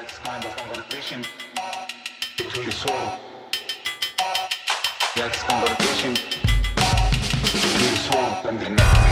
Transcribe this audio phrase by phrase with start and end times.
[0.00, 1.24] That's kind of conversation
[2.36, 3.18] between soul.
[5.16, 6.14] That's conversation
[7.42, 9.08] between soul and the mind.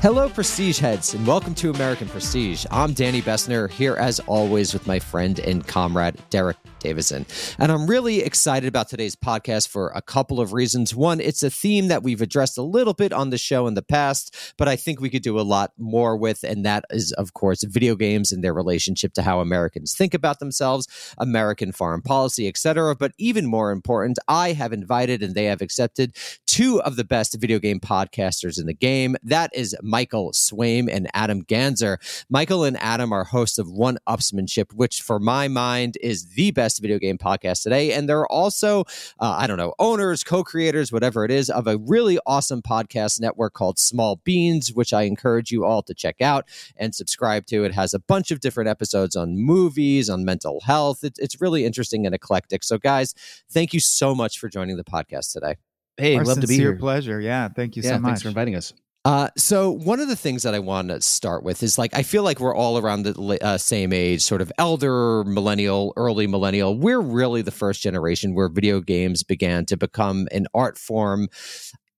[0.00, 2.64] Hello, Prestige heads, and welcome to American Prestige.
[2.70, 7.26] I'm Danny Bessner, here as always with my friend and comrade, Derek Davison.
[7.58, 10.94] And I'm really excited about today's podcast for a couple of reasons.
[10.94, 13.82] One, it's a theme that we've addressed a little bit on the show in the
[13.82, 17.34] past, but I think we could do a lot more with, and that is, of
[17.34, 20.86] course, video games and their relationship to how Americans think about themselves,
[21.18, 22.94] American foreign policy, etc.
[22.94, 26.14] But even more important, I have invited and they have accepted
[26.46, 29.16] two of the best video game podcasters in the game.
[29.22, 31.98] That is Michael Swaim and Adam Ganser.
[32.30, 36.67] Michael and Adam are hosts of One Upsmanship, which for my mind is the best
[36.76, 37.92] video game podcast today.
[37.92, 38.80] And they're also,
[39.20, 43.20] uh, I don't know, owners, co creators, whatever it is, of a really awesome podcast
[43.20, 46.44] network called Small Beans, which I encourage you all to check out
[46.76, 47.64] and subscribe to.
[47.64, 51.04] It has a bunch of different episodes on movies, on mental health.
[51.04, 52.64] It's, it's really interesting and eclectic.
[52.64, 53.14] So, guys,
[53.50, 55.56] thank you so much for joining the podcast today.
[55.96, 56.76] Hey, Our love to be here.
[56.76, 57.20] pleasure.
[57.20, 58.08] Yeah, thank you yeah, so much.
[58.08, 58.72] thanks for inviting us.
[59.08, 62.02] Uh, so one of the things that I want to start with is like I
[62.02, 66.78] feel like we're all around the uh, same age, sort of elder millennial, early millennial.
[66.78, 71.28] We're really the first generation where video games began to become an art form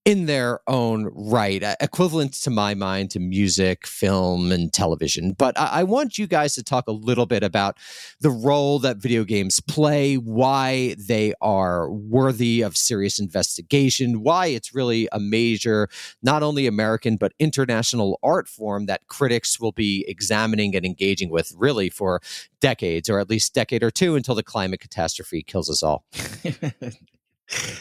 [0.05, 5.33] in their own right, uh, equivalent to my mind to music, film, and television.
[5.33, 7.77] But I, I want you guys to talk a little bit about
[8.21, 14.75] the role that video games play, why they are worthy of serious investigation, why it's
[14.75, 15.89] really a major,
[16.23, 21.53] not only American, but international art form that critics will be examining and engaging with
[21.57, 22.23] really for
[22.61, 26.05] decades, or at least decade or two until the climate catastrophe kills us all.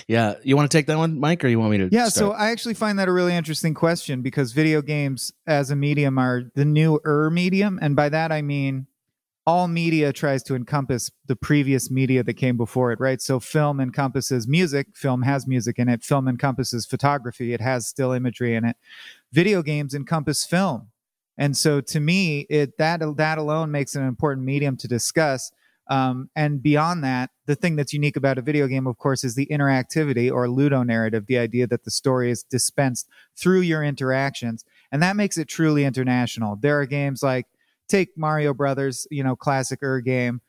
[0.07, 1.89] yeah, you want to take that one, Mike, or you want me to?
[1.91, 2.31] Yeah, so?
[2.31, 6.43] I actually find that a really interesting question because video games as a medium are
[6.55, 7.79] the newer medium.
[7.81, 8.87] And by that, I mean
[9.45, 13.21] all media tries to encompass the previous media that came before it, right?
[13.21, 18.11] So film encompasses music, film has music in it, film encompasses photography, it has still
[18.11, 18.75] imagery in it.
[19.31, 20.89] Video games encompass film.
[21.37, 25.51] And so to me, it that that alone makes it an important medium to discuss.
[25.89, 29.35] Um, and beyond that, the thing that's unique about a video game, of course, is
[29.35, 34.63] the interactivity or ludo narrative, the idea that the story is dispensed through your interactions.
[34.91, 36.55] And that makes it truly international.
[36.55, 37.47] There are games like,
[37.87, 40.41] take Mario Brothers, you know, classic Ur game.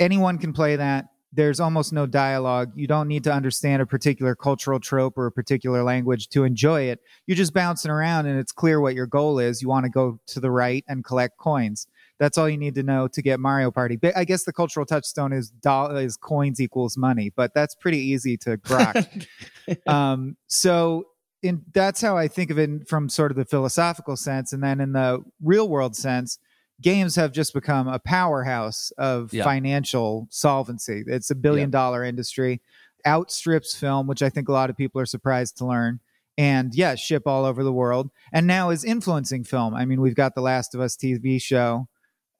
[0.00, 1.06] Anyone can play that.
[1.32, 2.72] There's almost no dialogue.
[2.74, 6.82] You don't need to understand a particular cultural trope or a particular language to enjoy
[6.82, 7.00] it.
[7.26, 9.62] You're just bouncing around and it's clear what your goal is.
[9.62, 11.86] You want to go to the right and collect coins.
[12.20, 13.96] That's all you need to know to get Mario Party.
[13.96, 17.98] But I guess the cultural touchstone is doll- is coins equals money, but that's pretty
[17.98, 19.26] easy to grok.
[19.88, 21.06] um, so
[21.42, 24.80] in that's how I think of it from sort of the philosophical sense, and then
[24.80, 26.38] in the real world sense,
[26.80, 29.44] games have just become a powerhouse of Yeah.
[29.44, 31.02] financial solvency.
[31.06, 32.62] It's a billion dollar industry,
[33.06, 36.00] outstrips film, which I think a lot of people are surprised to learn.
[36.36, 39.74] And yeah, ship all over the world, and now is influencing film.
[39.74, 41.86] I mean, we've got the Last of Us TV show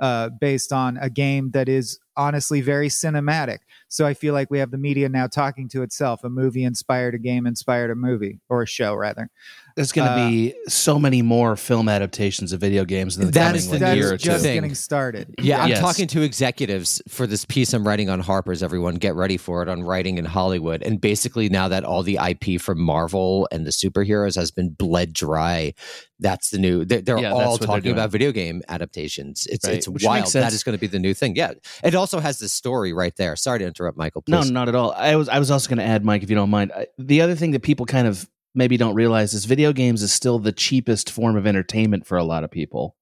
[0.00, 3.58] uh, based on a game that is honestly very cinematic.
[3.88, 6.24] So I feel like we have the media now talking to itself.
[6.24, 9.30] A movie inspired a game, inspired a movie or a show rather.
[9.76, 13.32] There's going to uh, be so many more film adaptations of video games in the
[13.32, 14.54] That coming is the like, That year is or just thing.
[14.54, 15.34] getting started.
[15.40, 15.80] Yeah, I'm Yes.
[15.80, 18.62] talking to executives for this piece I'm writing on Harper's.
[18.62, 20.82] Everyone, get ready for it on writing in Hollywood.
[20.84, 25.12] And basically, now that all the IP from Marvel and the superheroes has been bled
[25.12, 25.74] dry,
[26.20, 26.84] that's the new.
[26.84, 29.46] They're, they're Yeah, all what they're talking about video game adaptations.
[29.50, 30.24] It's Right, it's which makes wild.
[30.26, 30.54] That sense.
[30.54, 31.34] is going to be the new thing.
[31.34, 31.52] Yeah,
[31.82, 33.34] it also has the story right there.
[33.34, 34.22] Sorry to interrupt, Michael.
[34.28, 34.92] No, not at all.
[34.92, 36.70] I was I was also going to add, Mike, if you don't mind.
[36.76, 40.12] I, the other thing that people kind of maybe don't realize is video games is
[40.12, 42.96] still the cheapest form of entertainment for a lot of people,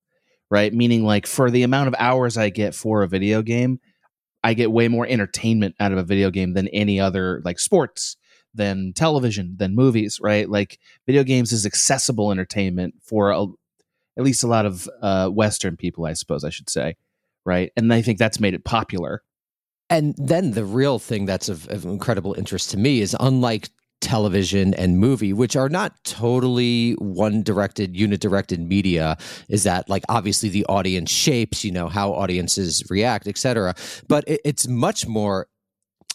[0.50, 0.72] right?
[0.72, 3.80] Meaning, like for the amount of hours I get for a video game,
[4.42, 8.16] I get way more entertainment out of a video game than any other like sports,
[8.54, 10.48] than television, than movies, right?
[10.48, 13.47] Like video games is accessible entertainment for a,
[14.16, 16.97] at least a lot of uh, Western people, I suppose I should say,
[17.44, 17.72] right?
[17.77, 19.22] And I think that's made it popular.
[19.88, 23.68] And then the real thing that's of, of incredible interest to me is unlike
[24.03, 29.16] television and movie, which are not totally one directed, unit directed media,
[29.49, 33.75] is that like obviously the audience shapes, you know, how audiences react, et cetera.
[34.09, 35.47] But it, it's much more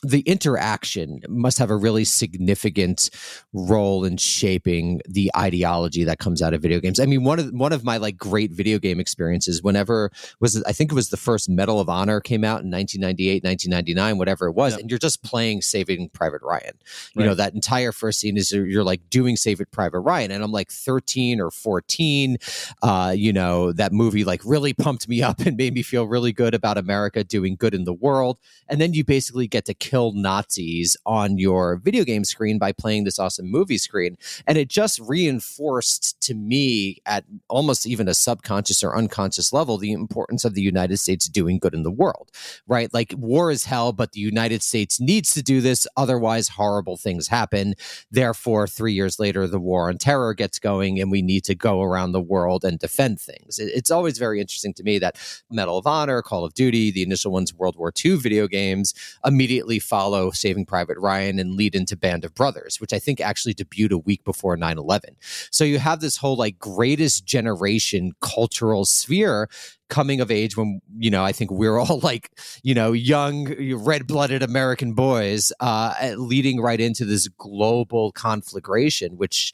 [0.03, 3.09] the interaction must have a really significant
[3.53, 6.99] role in shaping the ideology that comes out of video games.
[6.99, 10.71] I mean, one of one of my like great video game experiences whenever was I
[10.73, 14.53] think it was the first Medal of Honor came out in 1998, 1999, whatever it
[14.53, 14.81] was, Yep.
[14.81, 16.73] and you're just playing Saving Private Ryan.
[17.15, 17.25] You Right.
[17.27, 20.51] know, that entire first scene is you're, you're like doing Saving Private Ryan and I'm
[20.51, 22.37] like 13 or 14.
[22.83, 26.33] Uh, you know, that movie like really pumped me up and made me feel really
[26.33, 28.37] good about America doing good in the world
[28.69, 33.05] and then you basically get to kill Nazis on your video game screen by playing
[33.05, 34.17] this awesome movie screen.
[34.45, 39.93] And it just reinforced to me at almost even a subconscious or unconscious level the
[39.93, 42.29] importance of the United States doing good in the world,
[42.67, 42.93] right?
[42.93, 45.87] Like war is hell, but the United States needs to do this.
[45.95, 47.75] Otherwise, horrible things happen.
[48.11, 51.81] Therefore, three years later, the war on terror gets going and we need to go
[51.81, 53.57] around the world and defend things.
[53.57, 55.17] It's always very interesting to me that
[55.49, 58.93] Medal of Honor, Call of Duty, the initial ones, World War II video games,
[59.23, 63.53] immediately follow Saving Private Ryan and lead into Band of Brothers, which I think actually
[63.53, 65.15] debuted a week before 9 11.
[65.51, 69.49] So you have this whole like greatest generation cultural sphere
[69.89, 72.31] coming of age when, you know, I think we're all like,
[72.63, 79.53] you know, young, red blooded American boys, uh, leading right into this global conflagration, which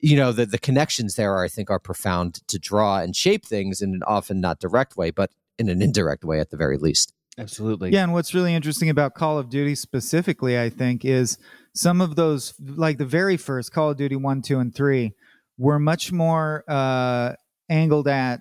[0.00, 3.46] you know the the connections there are, I think are profound to draw and shape
[3.46, 6.76] things in an often not direct way, but in an indirect way at the very
[6.76, 7.13] least.
[7.38, 7.90] Absolutely.
[7.90, 11.36] Yeah, and what's really interesting about Call of Duty specifically, I think, is
[11.74, 15.12] some of those, like the very first Call of Duty 1, 2, and 3,
[15.58, 17.34] were much more uh,
[17.68, 18.40] angled at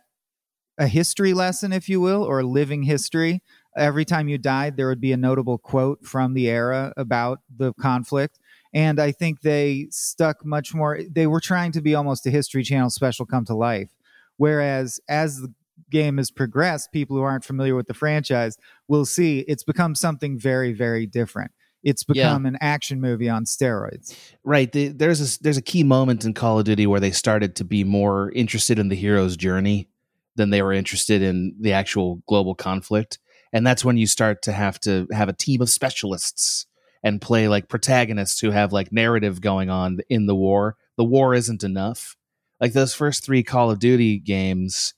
[0.78, 3.42] a history lesson, if you will, or living history.
[3.76, 7.74] Every time you died, there would be a notable quote from the era about the
[7.74, 8.40] conflict.
[8.74, 12.64] And I think they stuck much more, they were trying to be almost a History
[12.64, 13.90] Channel special come to life.
[14.38, 15.54] Whereas as the
[15.94, 18.58] game has progressed, people who aren't familiar with the franchise
[18.90, 21.52] will see it's become something very, very different.
[21.84, 22.14] It's Yeah.
[22.26, 24.14] become an action movie on steroids.
[24.44, 24.70] Right.
[24.72, 27.64] The, there's a there's a key moment in Call of Duty where they started to
[27.64, 29.88] be more interested in the hero's journey
[30.36, 33.20] than they were interested in the actual global conflict,
[33.54, 36.66] and that's when you start to have to have a team of specialists
[37.04, 40.76] and play like protagonists who have like narrative going on in the war.
[40.98, 42.16] The war isn't enough.
[42.62, 44.94] Like those first three Call of Duty games,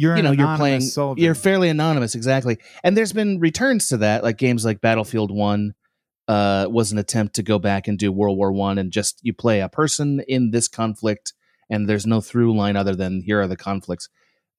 [0.00, 1.22] You're you know you're playing soldier.
[1.22, 5.74] you're fairly anonymous exactly and there's been returns to that like games like battlefield 1
[6.28, 9.32] uh, was an attempt to go back and do world war one and just you
[9.34, 11.32] play a person in this conflict
[11.68, 14.08] and there's no through line other than here are the conflicts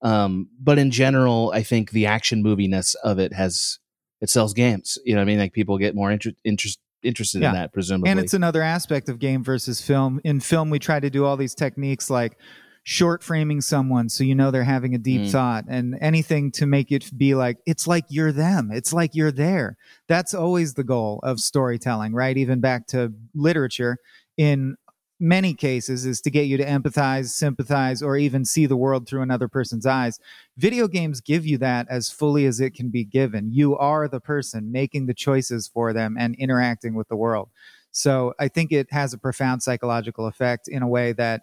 [0.01, 3.79] um, but in general i think the action moviness of it has
[4.19, 7.41] it sells games you know what i mean like people get more inter- interest, interested
[7.41, 7.49] Yeah.
[7.49, 10.19] in that presumably and it's another aspect of game versus film.
[10.23, 12.37] In film, we try to do all these techniques like
[12.83, 15.31] short framing someone so you know they're having a deep Mm.
[15.31, 18.71] thought and anything to make it be like it's like you're them.
[18.71, 19.77] It's like you're there.
[20.07, 22.35] That's always the goal of storytelling right?
[22.37, 23.97] Even back to literature
[24.37, 24.75] in
[25.19, 29.21] many cases is to get you to empathize sympathize or even see the world through
[29.21, 30.17] another person's eyes.
[30.57, 33.53] Video games give you that as fully as it can be given.
[33.53, 37.49] You are the person making the choices for them and interacting with the world.
[37.91, 41.41] So I think it has a profound psychological effect in a way that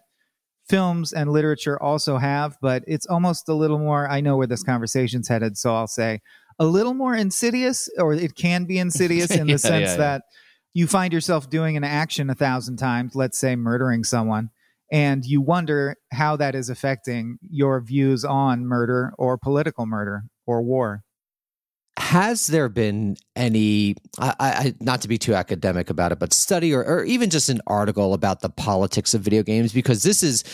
[0.69, 4.09] films and literature also have, but it's almost a little more.
[4.09, 6.21] I know where this conversation's headed, so I'll say
[6.59, 9.97] a little more insidious, or it can be insidious in the sense yeah, yeah.
[9.97, 10.23] that
[10.75, 14.51] you find yourself doing an action a thousand times, let's say murdering someone,
[14.93, 20.63] and you wonder how that is affecting your views on murder or political murder or
[20.63, 21.03] war.
[21.99, 26.73] Has there been any, I, I, not to be too academic about it, but study
[26.73, 29.73] or, or even just an article about the politics of video games?
[29.73, 30.45] Because this is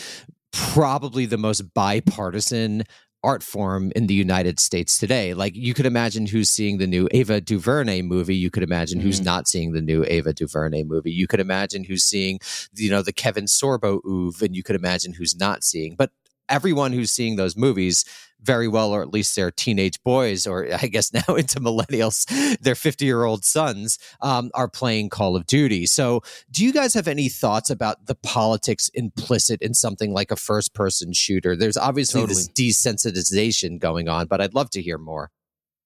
[0.51, 2.83] probably the most bipartisan
[3.23, 5.33] art form in the United States today.
[5.33, 8.35] Like you could imagine who's seeing the new Ava DuVernay movie.
[8.35, 9.25] You could imagine who's Mhm.
[9.25, 11.11] not seeing the new Ava DuVernay movie.
[11.11, 12.39] You could imagine who's seeing,
[12.75, 15.95] you know, the Kevin Sorbo oeuvre, and you could imagine who's not seeing.
[15.95, 16.11] But
[16.49, 18.05] everyone who's seeing those movies
[18.41, 22.25] very well, or at least their teenage boys, or I guess now into millennials,
[22.59, 25.85] their 50 year old sons, um, are playing Call of Duty.
[25.85, 26.21] So,
[26.51, 30.73] do you guys have any thoughts about the politics implicit in something like a first
[30.73, 31.55] person shooter?
[31.55, 35.31] There's obviously this desensitization going on, but I'd love to hear more.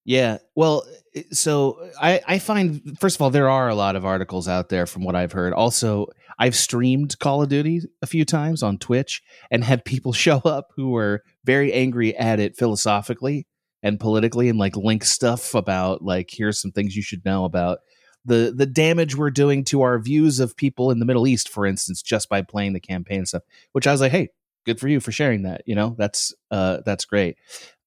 [0.04, 0.38] Yeah.
[0.54, 0.84] Well,
[1.30, 4.86] so I, I find, first of all, there are a lot of articles out there
[4.86, 5.52] from what I've heard.
[5.52, 6.06] Also,
[6.38, 10.68] I've streamed Call of Duty a few times on Twitch and had people show up
[10.76, 13.46] who were very angry at it philosophically
[13.82, 17.78] and politically and like link stuff about like here's some things you should know about
[18.24, 21.64] the the damage we're doing to our views of people in the Middle East, for
[21.66, 23.42] instance, just by playing the campaign stuff.
[23.72, 24.28] Which I was like, hey,
[24.66, 25.62] good for you for sharing that.
[25.66, 27.36] You know, that's uh that's great.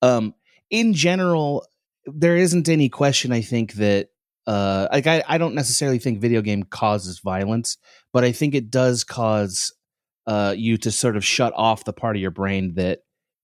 [0.01, 0.33] Um,
[0.69, 1.65] in general,
[2.05, 3.31] there isn't any question.
[3.31, 4.09] I think that
[4.45, 7.77] uh like I, I don't necessarily think video game causes violence
[8.11, 9.73] but i think it does cause
[10.27, 12.99] uh you to sort of shut off the part of your brain that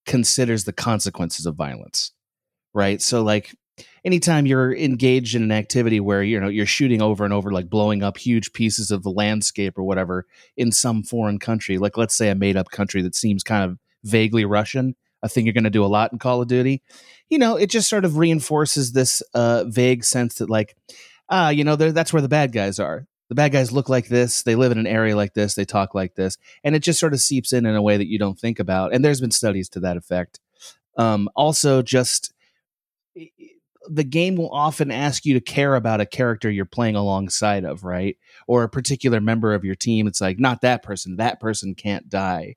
[0.06, 2.12] considers the consequences of violence
[2.74, 3.56] right so like
[4.04, 7.70] anytime you're engaged in an activity where you know you're shooting over and over like
[7.70, 10.26] blowing up huge pieces of the landscape or whatever
[10.58, 13.78] in some foreign country like let's say a made up country that seems kind of
[14.04, 16.82] vaguely russian a thing you're going to do a lot in call of duty
[17.30, 20.76] you know it just sort of reinforces this uh vague sense that like
[21.30, 24.44] ah you know that's where the bad guys are the bad guys look like this
[24.44, 27.14] they live in an area like this they talk like this and it just sort
[27.14, 29.70] of seeps in in a way that you don't think about and there's been studies
[29.70, 30.40] to that effect
[30.98, 32.34] um also just
[33.90, 37.84] the game will often ask you to care about a character you're playing alongside of,
[37.84, 38.18] right?
[38.48, 40.08] Or a particular member of your team.
[40.08, 42.56] It's like, not that person, that person can't die.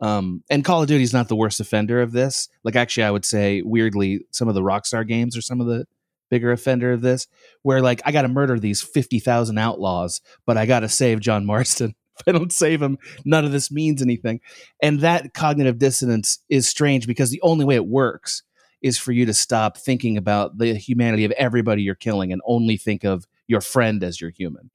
[0.00, 2.48] Um, and Call of Duty is not the worst offender of this.
[2.64, 5.86] Like, actually, I would say, weirdly, some of the Rockstar games are some of the
[6.30, 7.26] bigger offender of this,
[7.62, 11.44] where like, I got to murder these 50,000 outlaws, but I got to save John
[11.44, 11.94] Marston.
[12.18, 14.40] if I don't save him, none of this means anything.
[14.82, 18.42] And that cognitive dissonance is strange because the only way it works
[18.82, 22.76] is for you to stop thinking about the humanity of everybody you're killing and only
[22.76, 24.70] think of your friend as your human.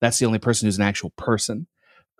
[0.00, 1.66] That's the only person who's an actual person.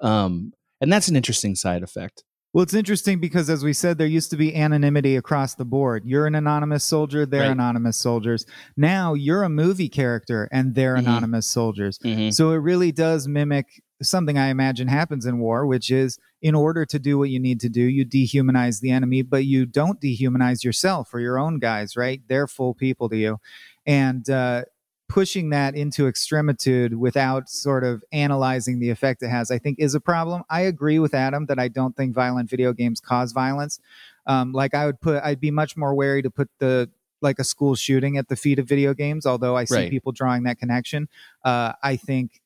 [0.00, 2.24] Um, and that's an interesting side effect.
[2.56, 6.04] Well, it's interesting because, as we said, there used to be anonymity across the board.
[6.06, 7.50] You're an anonymous soldier, they're right.
[7.50, 8.46] anonymous soldiers.
[8.78, 11.06] Now you're a movie character and they're mm-hmm.
[11.06, 11.98] anonymous soldiers.
[11.98, 12.30] Mm-hmm.
[12.30, 16.86] So it really does mimic something I imagine happens in war, which is in order
[16.86, 20.64] to do what you need to do, you dehumanize the enemy, but you don't dehumanize
[20.64, 22.22] yourself or your own guys, right?
[22.26, 23.36] They're full people to you.
[23.84, 24.62] And uh,
[25.08, 29.94] pushing that into extremitude without sort of analyzing the effect it has, I think is
[29.94, 30.42] a problem.
[30.50, 33.78] I agree with Adam that I don't think violent video games cause violence.
[34.26, 36.90] Um, like I would put, I'd be much more wary to put the
[37.22, 39.26] like a school shooting at the feet of video games.
[39.26, 39.90] Although I see right.
[39.90, 41.08] people drawing that connection,
[41.44, 42.40] uh, I think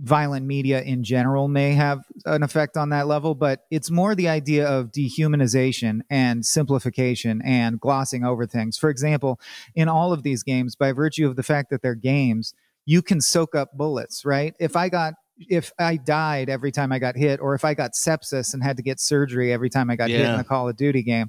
[0.00, 4.28] violent media in general may have an effect on that level, but it's more the
[4.28, 8.76] idea of dehumanization and simplification and glossing over things.
[8.76, 9.40] For example,
[9.74, 12.52] in all of these games, by virtue of the fact that they're games,
[12.84, 14.54] you can soak up bullets, right?
[14.60, 17.92] If I got if I died every time I got hit, or if I got
[17.92, 20.18] sepsis and had to get surgery every time I got yeah.
[20.18, 21.28] hit in a Call of Duty game,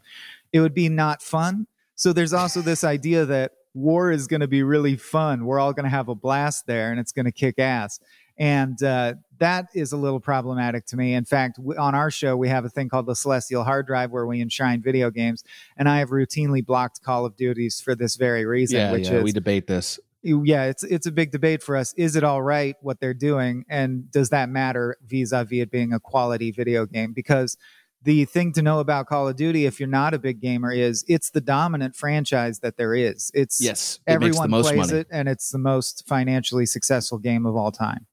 [0.53, 1.67] it would be not fun.
[1.95, 5.45] So there's also this idea that war is going to be really fun.
[5.45, 7.99] We're all going to have a blast there and it's going to kick ass.
[8.37, 11.13] And uh, that is a little problematic to me.
[11.13, 14.25] In fact, on our show, we have a thing called the Celestial Hard Drive where
[14.25, 15.43] we enshrine video games.
[15.75, 18.77] And I have routinely blocked Call of Duties for this very reason.
[18.77, 19.99] Yeah, which yeah, is, we debate this.
[20.23, 21.93] Yeah, it's it's a big debate for us.
[21.93, 25.99] Is it all right what they're doing, and does that matter vis-a-vis it being a
[25.99, 27.13] quality video game?
[27.13, 27.55] Because
[28.03, 31.05] the thing to know about Call of Duty, if you're not a big gamer, is
[31.07, 33.31] it's the dominant franchise that there is.
[33.33, 34.99] It's yes, it everyone plays money.
[34.99, 38.05] it, and it's the most financially successful game of all time.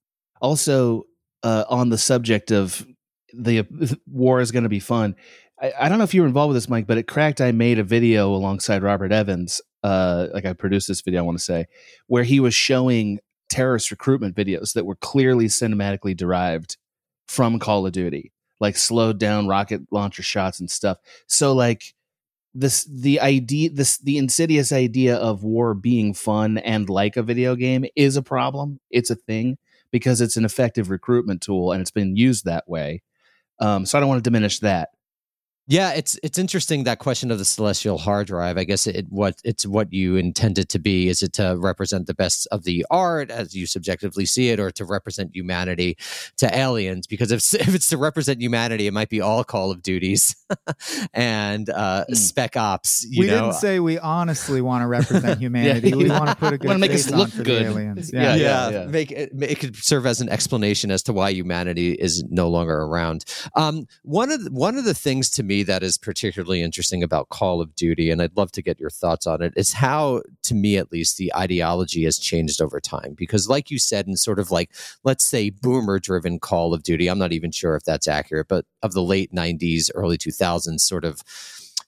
[0.44, 1.04] Also,
[1.42, 2.86] uh, on the subject of
[3.32, 3.66] the
[4.06, 5.16] war is going to be fun.
[5.58, 7.50] I, I, don't know if you were involved with this, Mike, but at Cracked, I
[7.52, 9.62] made a video alongside Robert Evans.
[9.82, 11.64] Uh, like I produced this video, I want to say,
[12.08, 16.76] where he was showing terrorist recruitment videos that were clearly cinematically derived
[17.26, 20.98] from Call of Duty, like slowed down rocket launcher shots and stuff.
[21.26, 21.94] So, like
[22.52, 27.56] this, the idea, this, the insidious idea of war being fun and like a video
[27.56, 28.78] game is a problem.
[28.90, 29.56] It's a thing
[29.94, 33.00] because it's an effective recruitment tool and it's been used that way.
[33.60, 34.88] Um, so I don't want to diminish that.
[35.66, 38.58] Yeah, it's it's interesting that question of the celestial hard drive.
[38.58, 41.08] I guess it what it's what you intend it to be.
[41.08, 44.70] Is it to represent the best of the art as you subjectively see it, or
[44.72, 45.96] to represent humanity
[46.36, 47.06] to aliens?
[47.06, 50.36] Because if if it's to represent humanity, it might be all Call of Duties
[51.14, 52.14] and uh, mm.
[52.14, 53.06] Spec Ops.
[53.16, 53.44] we know?
[53.44, 55.88] didn't say we honestly want to represent humanity.
[55.88, 57.62] yeah, we want to put a good want to make us look good.
[57.62, 58.12] aliens.
[58.12, 58.34] Yeah.
[58.34, 61.92] Yeah, yeah, yeah, Make it, it could serve as an explanation as to why humanity
[61.92, 63.24] is no longer around.
[63.56, 67.02] Um, one of the, one of the things to me me that is particularly interesting
[67.02, 70.22] about Call of Duty, and I'd love to get your thoughts on it, is how,
[70.44, 73.14] to me at least, the ideology has changed over time.
[73.16, 74.70] Because, like you said, in sort of like,
[75.04, 78.64] let's say, boomer driven Call of Duty, I'm not even sure if that's accurate, but
[78.82, 81.22] of the late 90s, early 2000s, sort of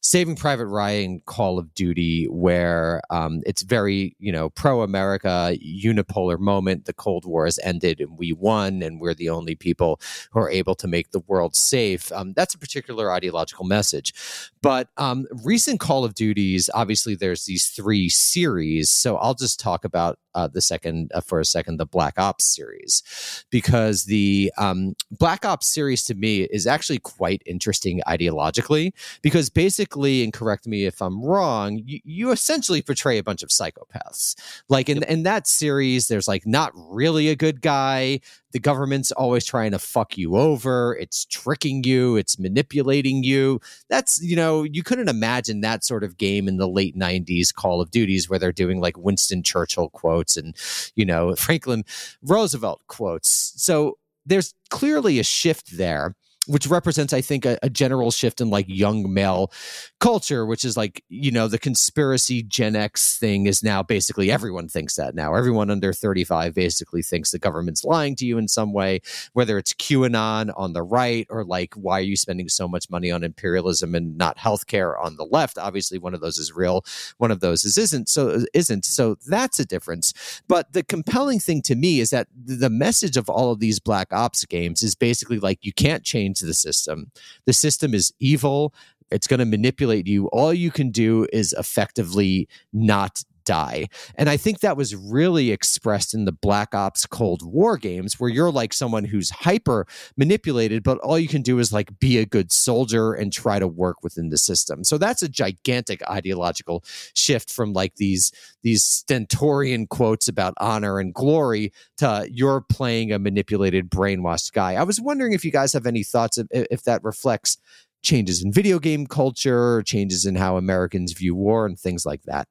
[0.09, 6.39] Saving Private Ryan, Call of Duty, where um, it's very, you know, pro America, unipolar
[6.39, 6.85] moment.
[6.85, 10.49] The Cold War has ended and we won, and we're the only people who are
[10.49, 12.13] able to make the world safe.
[12.13, 14.15] Um, that's a particular ideological message.
[14.63, 18.91] But um, recent Call of Duties, obviously, there's these three series.
[18.91, 22.45] So I'll just talk about uh, the second uh, for a second the Black Ops
[22.55, 23.03] series
[23.51, 30.23] because the um, Black Ops series to me is actually quite interesting ideologically because basically,
[30.23, 34.35] and correct me if I'm wrong, you, you essentially portray a bunch of psychopaths.
[34.69, 38.21] Like in in that series, there's like not really a good guy.
[38.57, 40.97] The government's always trying to fuck you over.
[40.99, 42.17] It's tricking you.
[42.17, 43.61] It's manipulating you.
[43.91, 47.83] That's you know you couldn't imagine that sort of game in the late '90s Call
[47.83, 50.57] of Duties where they're doing like Winston Churchill quotes and
[50.95, 51.85] you know Franklin
[52.23, 53.53] Roosevelt quotes.
[53.63, 56.15] So there's clearly a shift there
[56.47, 59.53] which represents i think a, a, general shift in like young male
[60.01, 64.69] culture which is like you know the conspiracy gen x thing is now basically everyone
[64.69, 65.35] thinks that now.
[65.35, 69.01] Everyone under 35 basically thinks the government's lying to you in some way
[69.33, 73.11] whether it's qanon on the right or like why are you spending so much money
[73.11, 75.59] on imperialism and not healthcare on the left?
[75.59, 76.85] Obviously one of those is real
[77.19, 78.85] one of those is isn't so isn't.
[78.85, 80.13] So that's a difference.
[80.47, 84.13] But the compelling thing to me is that the message of all of these black
[84.13, 87.11] ops games is basically like you can't change into the system.
[87.47, 88.75] The system is evil.
[89.11, 90.27] It's going to manipulate you.
[90.29, 93.89] All you can do is effectively not die.
[94.17, 98.29] And I think that was really expressed in the Black Ops Cold War games, where
[98.29, 99.87] you're like someone who's hyper
[100.17, 103.67] manipulated, but all you can do is like be a good soldier and try to
[103.67, 104.85] work within the system.
[104.85, 106.85] So that's a gigantic ideological
[107.15, 113.19] shift from like these these stentorian quotes about honor and glory to you're playing a
[113.19, 114.75] manipulated, brainwashed guy.
[114.75, 117.59] I was wondering if you guys have any thoughts if, if that reflects
[118.03, 122.49] changes in video game culture, changes in how Americans view war, and things like that.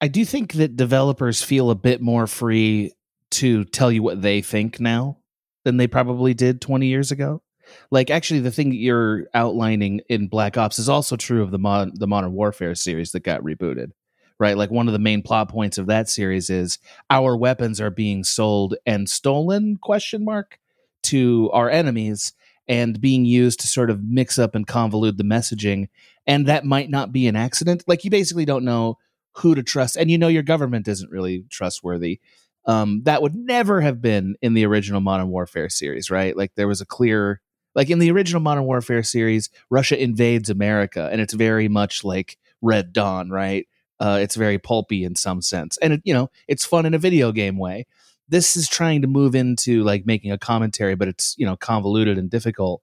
[0.00, 2.92] I do think that developers feel a bit more free
[3.32, 5.18] to tell you what they think now
[5.64, 7.42] than they probably did 20 years ago.
[7.90, 11.98] Like actually the thing you're outlining in Black Ops is also true of the mod-
[11.98, 13.92] the Modern Warfare series that got rebooted.
[14.38, 14.56] Right?
[14.56, 16.78] Like one of the main plot points of that series is
[17.10, 20.58] our weapons are being sold and stolen question mark
[21.04, 22.32] to our enemies
[22.66, 25.88] and being used to sort of mix up and convolute the messaging
[26.26, 27.84] and that might not be an accident.
[27.86, 28.98] Like you basically don't know
[29.32, 32.20] who to trust, and you know your government isn't really trustworthy.
[32.66, 36.36] Um, that would never have been in the original Modern Warfare series, right?
[36.36, 37.40] Like there was a clear,
[37.74, 42.38] like in the original Modern Warfare series, Russia invades America, and it's very much like
[42.60, 43.66] Red Dawn, right?
[43.98, 46.98] Uh, it's very pulpy in some sense, and it, you know it's fun in a
[46.98, 47.86] video game way.
[48.28, 52.18] This is trying to move into like making a commentary, but it's you know convoluted
[52.18, 52.82] and difficult.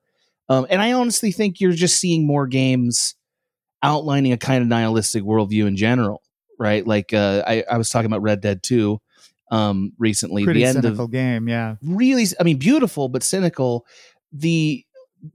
[0.49, 3.15] Um, and I honestly think you're just seeing more games
[3.83, 6.21] outlining a kind of nihilistic worldview in general
[6.57, 6.85] right?
[6.85, 8.99] Like uh, I, I was talking about Red Dead 2
[9.51, 10.43] um, recently.
[10.43, 11.75] Pretty the end cynical of game, yeah.
[11.83, 13.85] Really, I mean, beautiful but cynical.
[14.31, 14.83] The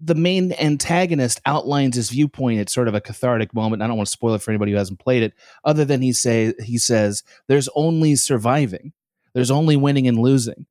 [0.00, 3.82] the main antagonist outlines his viewpoint at sort of a cathartic moment.
[3.82, 5.34] I don't want to spoil it for anybody who hasn't played it.
[5.64, 8.92] Other than he say he says, "There's only surviving.
[9.34, 10.66] There's only winning and losing.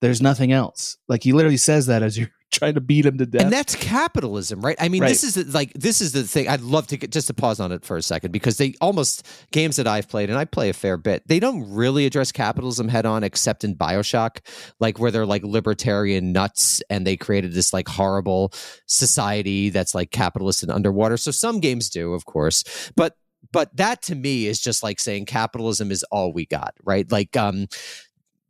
[0.00, 3.26] There's nothing else." Like he literally says that as you're trying to beat him to
[3.26, 3.42] death.
[3.42, 4.76] And that's capitalism, right?
[4.80, 5.08] I mean, Right.
[5.08, 6.48] this is the, like this is the thing.
[6.48, 9.26] I'd love to get just to pause on it for a second because they almost
[9.52, 11.26] games that I've played and I play a fair bit.
[11.26, 14.38] They don't really address capitalism head on, except in Bioshock,
[14.80, 18.52] like where they're like libertarian nuts and they created this like horrible
[18.86, 21.16] society that's like capitalist and underwater.
[21.16, 23.14] So some games do, of course, but
[23.52, 27.10] but that to me is just like saying capitalism is all we got, right?
[27.10, 27.68] Like um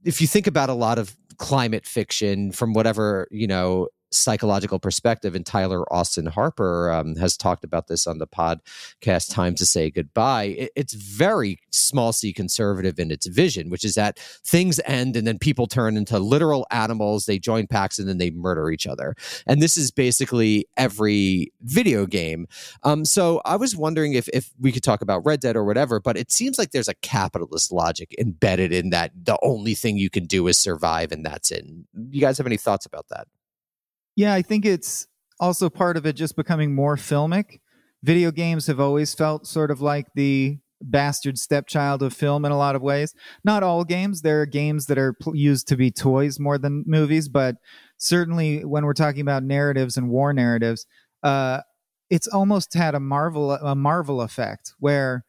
[0.04, 5.34] if you think about a lot of climate fiction from whatever you know psychological perspective
[5.34, 9.90] and tyler austin harper um, has talked about this on the podcast time to say
[9.90, 10.44] goodbye.
[10.44, 15.26] It, it's very small c conservative in its vision which is that things end and
[15.26, 19.14] then people turn into literal animals they join packs and then they murder each other.
[19.46, 22.46] And this is basically every video game.
[22.82, 26.00] Um, so i was wondering if, if we could talk about red dead or whatever
[26.00, 30.10] but it seems like there's a capitalist logic embedded in that the only thing you
[30.10, 31.64] can do is survive and that's it.
[32.10, 33.26] You guys have any thoughts about that
[34.20, 35.06] Yeah, I think it's
[35.40, 37.60] also part of it just becoming more filmic.
[38.02, 42.58] Video games have always felt sort of like the bastard stepchild of film in a
[42.58, 43.14] lot of ways.
[43.44, 44.20] Not all games.
[44.20, 47.56] There are games that are pl- used to be toys more than movies, but
[47.96, 50.84] certainly when we're talking about narratives and war narratives,
[51.22, 51.62] uh,
[52.10, 55.24] it's almost had a Marvel a Marvel effect where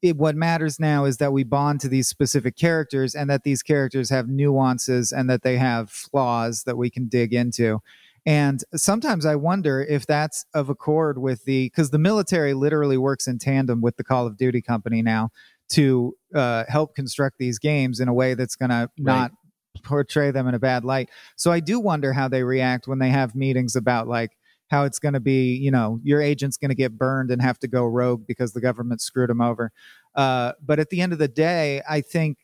[0.00, 3.64] it, what matters now is that we bond to these specific characters and that these
[3.64, 7.80] characters have nuances and that they have flaws that we can dig into.
[8.24, 13.26] And sometimes I wonder if that's of accord with the because the military literally works
[13.26, 15.30] in tandem with the Call of Duty company now
[15.70, 19.32] to uh, help construct these games in a way that's going to not
[19.82, 21.08] portray them in a bad light.
[21.36, 24.30] So I do wonder how they react when they have meetings about like
[24.70, 27.58] how it's going to be, you know, your agent's going to get burned and have
[27.58, 29.72] to go rogue because the government screwed him over.
[30.14, 32.38] Uh, but at the end of the day, I think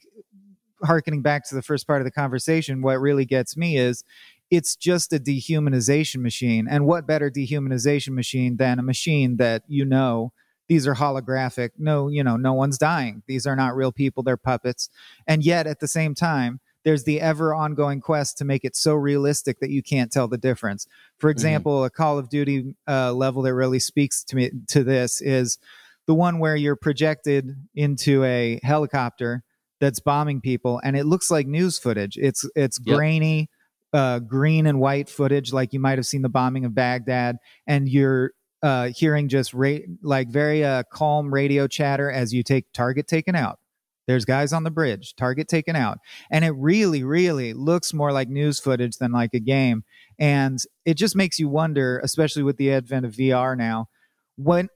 [0.82, 4.04] harkening back to the first part of the conversation, what really gets me is
[4.50, 6.66] it's just a dehumanization machine.
[6.68, 10.32] And what better dehumanization machine than a machine that you know
[10.68, 11.70] these are holographic.
[11.78, 13.22] No, you know, no one's dying.
[13.26, 14.90] These are not real people, they're puppets.
[15.26, 18.94] And yet at the same time, there's the ever ongoing quest to make it so
[18.94, 20.86] realistic that you can't tell the difference.
[21.18, 21.86] For example, mm-hmm.
[21.86, 25.58] a Call of Duty uh, level that really speaks to me to this is
[26.06, 29.42] the one where you're projected into a helicopter
[29.80, 32.16] that's bombing people, and it looks like news footage.
[32.16, 32.96] It's it's yep.
[32.96, 33.50] grainy,
[33.92, 37.88] uh, green and white footage, like you might have seen the bombing of Baghdad, and
[37.88, 43.06] you're uh, hearing just ra- like very uh, calm radio chatter as you take target
[43.06, 43.58] taken out.
[44.06, 45.98] There's guys on the bridge, target taken out.
[46.30, 49.84] And it really, really looks more like news footage than like a game.
[50.18, 53.88] And it just makes you wonder, especially with the advent of VR now,
[54.36, 54.70] when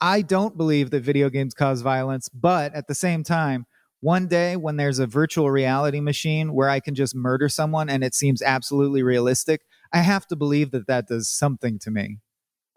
[0.00, 3.66] I don't believe that video games cause violence, but at the same time,
[4.00, 8.04] one day when there's a virtual reality machine where I can just murder someone and
[8.04, 12.18] it seems absolutely realistic, I have to believe that that does something to me.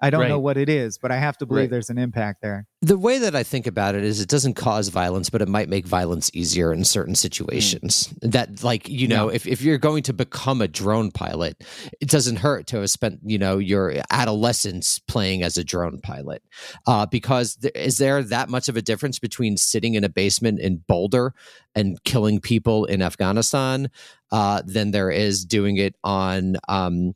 [0.02, 0.30] I don't right.
[0.30, 1.70] know what it is, but I have to believe right.
[1.70, 2.66] there's an impact there.
[2.82, 5.70] The way that I think about it is it doesn't cause violence, but it might
[5.70, 8.08] make violence easier in certain situations.
[8.08, 8.32] Mm.
[8.32, 9.36] That like, you know, yeah.
[9.36, 11.64] if, if you're going to become a drone pilot,
[12.02, 16.42] it doesn't hurt to have spent, you know, your adolescence playing as a drone pilot.
[16.88, 20.60] Uh, because th- is there that much of a difference between sitting in a basement
[20.60, 21.36] in Boulder
[21.76, 23.92] and killing people in Afghanistan
[24.32, 27.14] uh, than there is doing it on um,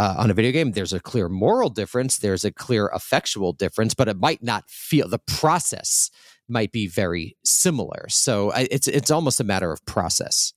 [0.00, 3.92] uh, on a video game, there's a clear moral difference, there's a clear effectual difference,
[3.92, 6.10] but it might not feel the process
[6.48, 8.06] might be very similar.
[8.08, 10.54] So it's it's almost a matter of process.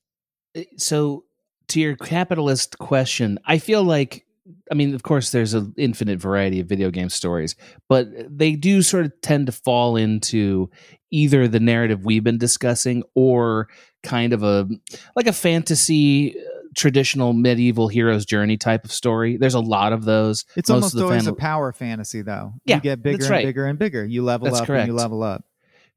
[0.57, 1.25] Uh, so
[1.67, 4.25] to your capitalist question, I feel like
[4.71, 7.57] I mean, of course, there's an infinite variety of video game stories,
[7.89, 10.69] but they do sort of tend to fall into
[11.11, 13.67] either the narrative we've been discussing or
[14.03, 14.69] kind of a
[15.17, 16.33] like a fantasy
[16.75, 19.37] traditional medieval hero's journey type of story.
[19.37, 20.45] There's a lot of those.
[20.55, 22.53] It's Most almost always fan- a power fantasy, though.
[22.65, 23.45] Yeah, you get bigger and right.
[23.45, 24.05] bigger and bigger.
[24.05, 24.83] You level that's up correct.
[24.83, 25.43] and you level up.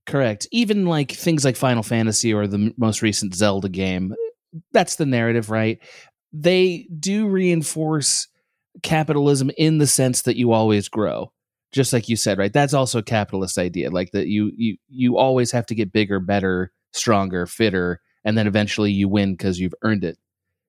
[0.06, 0.46] Correct.
[0.52, 4.14] Even like things like Final Fantasy or the most recent Zelda game,
[4.72, 5.78] that's the narrative, right?
[6.32, 8.28] They do reinforce
[8.82, 11.32] capitalism in the sense that you always grow
[11.72, 15.16] just like you said right that's also a capitalist idea like that you you you
[15.16, 19.74] always have to get bigger better stronger fitter and then eventually you win because you've
[19.82, 20.18] earned it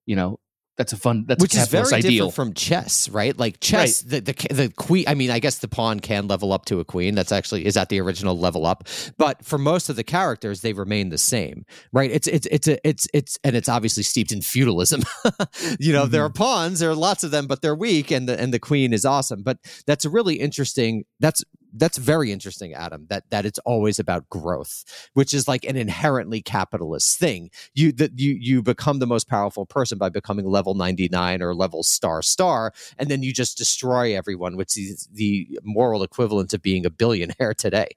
[0.08, 0.40] you know
[0.78, 2.28] that's a fun that's which is very ideal.
[2.28, 4.24] different from chess right like chess right.
[4.24, 6.86] the, the the queen i mean i guess the pawn can level up to a
[6.86, 10.62] queen that's actually is at the original level up but for most of the characters
[10.62, 14.32] they remain the same right it's it's it's a, it's it's and it's obviously steeped
[14.32, 15.02] in feudalism
[15.80, 16.12] you know mm-hmm.
[16.12, 18.60] there are pawns there are lots of them but they're weak and the and the
[18.60, 23.06] queen is awesome but that's a really interesting that's that's very interesting, Adam.
[23.10, 27.50] That that it's always about growth, which is like an inherently capitalist thing.
[27.74, 31.54] You that you you become the most powerful person by becoming level ninety nine or
[31.54, 36.62] level star star, and then you just destroy everyone, which is the moral equivalent of
[36.62, 37.90] being a billionaire today.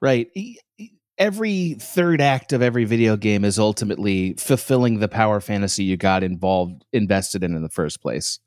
[0.00, 0.28] Right.
[1.18, 6.22] Every third act of every video game is ultimately fulfilling the power fantasy you got
[6.22, 8.38] involved invested in in the first place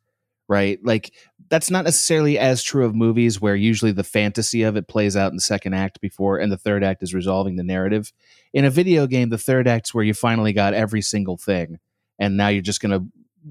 [0.49, 0.79] right?
[0.83, 1.13] Like
[1.49, 5.31] that's not necessarily as true of movies where usually the fantasy of it plays out
[5.31, 8.13] in the second act before and the third act is resolving the narrative.
[8.53, 11.79] In a video game, the third act's where you finally got every single thing
[12.19, 13.05] and now you're just going to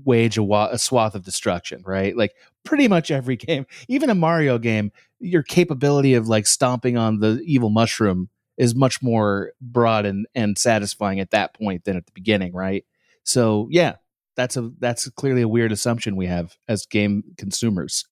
[0.05, 2.17] wage a, wa- a swath of destruction, right?
[2.17, 2.35] Like
[2.65, 7.41] pretty much every game, even a Mario game, your capability of like stomping on the
[7.45, 12.13] evil mushroom is much more broad and, and satisfying at that point than at the
[12.13, 12.85] beginning, right?
[13.25, 13.97] So yeah,
[14.39, 18.07] that's a that's clearly a weird assumption we have as game consumers.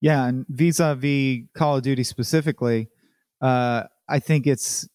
[0.00, 2.88] Yeah, and vis-a-vis Call of Duty specifically,
[3.40, 4.88] uh, I think it's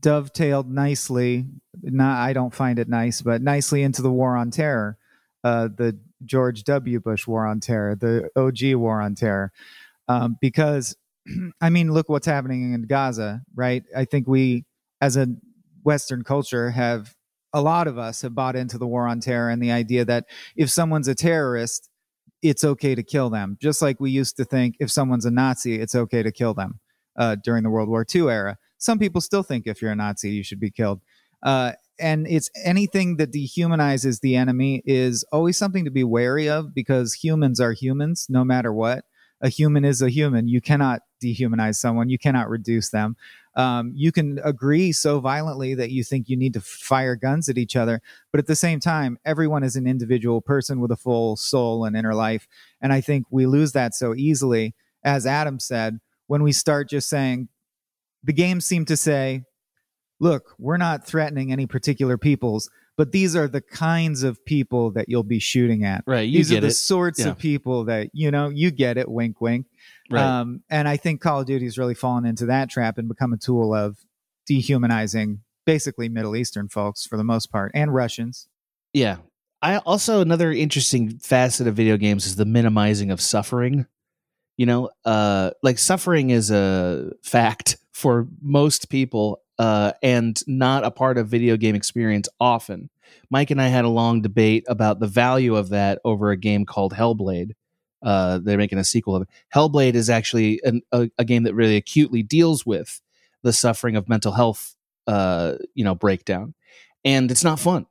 [0.00, 1.46] dovetailed nicely.
[1.82, 4.96] Not, I don't find it nice, but nicely into the War on Terror,
[5.44, 6.98] uh, the George W.
[6.98, 9.52] Bush War on Terror, the OG War on Terror,
[10.08, 10.96] um, because
[11.60, 13.82] I mean, look what's happening in Gaza, right?
[13.94, 14.64] I think we,
[15.00, 15.26] as a
[15.82, 17.14] Western culture, have
[17.52, 20.26] a lot of us have bought into the war on terror and the idea that
[20.56, 21.88] if someone's a terrorist,
[22.42, 23.56] it's okay to kill them.
[23.60, 26.80] Just like we used to think if someone's a Nazi, it's okay to kill them
[27.16, 28.58] uh, during the World War II era.
[28.78, 31.00] Some people still think if you're a Nazi, you should be killed.
[31.42, 36.74] Uh, and it's anything that dehumanizes the enemy is always something to be wary of
[36.74, 39.04] because humans are humans no matter what.
[39.40, 40.48] A human is a human.
[40.48, 43.16] You cannot dehumanize someone, you cannot reduce them
[43.54, 47.58] um, you can agree so violently that you think you need to fire guns at
[47.58, 48.00] each other.
[48.30, 51.96] But at the same time, everyone is an individual person with a full soul and
[51.96, 52.48] inner life.
[52.80, 57.08] And I think we lose that so easily, as Adam said, when we start just
[57.08, 57.48] saying,
[58.24, 59.42] the games seem to say,
[60.18, 65.08] look, we're not threatening any particular peoples, but these are the kinds of people that
[65.08, 66.04] you'll be shooting at.
[66.06, 66.28] Right.
[66.28, 66.72] You these get are the it.
[66.72, 67.30] sorts Yeah.
[67.30, 69.66] of people that, you know, you get it, wink, wink.
[70.12, 70.22] Right.
[70.22, 73.38] Um, and I think Call of Duty's really fallen into that trap and become a
[73.38, 73.98] tool of
[74.46, 78.48] dehumanizing basically Middle Eastern folks for the most part and Russians.
[78.92, 79.18] Yeah.
[79.60, 83.86] I also another interesting facet of video games is the minimizing of suffering.
[84.56, 90.90] You know, uh like suffering is a fact for most people uh and not a
[90.90, 92.90] part of video game experience often.
[93.30, 96.64] Mike and I had a long debate about the value of that over a game
[96.66, 97.52] called Hellblade.
[98.02, 99.28] Uh they're making a sequel of it.
[99.54, 103.00] Hellblade is actually an, a, a game that really acutely deals with
[103.42, 104.74] the suffering of mental health
[105.06, 106.54] uh you know breakdown.
[107.04, 107.86] And it's not fun.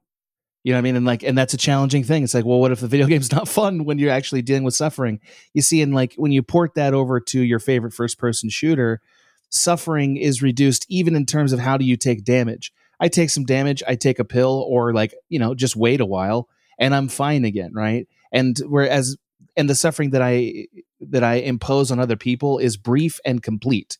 [0.63, 0.95] You know what I mean?
[0.95, 2.23] And like, and that's a challenging thing.
[2.23, 4.75] It's like, well, what if the video game's not fun when you're actually dealing with
[4.75, 5.19] suffering?
[5.53, 9.01] You see, and like when you port that over to your favorite first person shooter,
[9.49, 12.71] suffering is reduced even in terms of how do you take damage.
[12.99, 16.05] I take some damage, I take a pill, or like, you know, just wait a
[16.05, 16.47] while
[16.77, 18.07] and I'm fine again, right?
[18.31, 19.17] And whereas
[19.57, 20.67] and the suffering that I
[21.01, 23.97] that I impose on other people is brief and complete.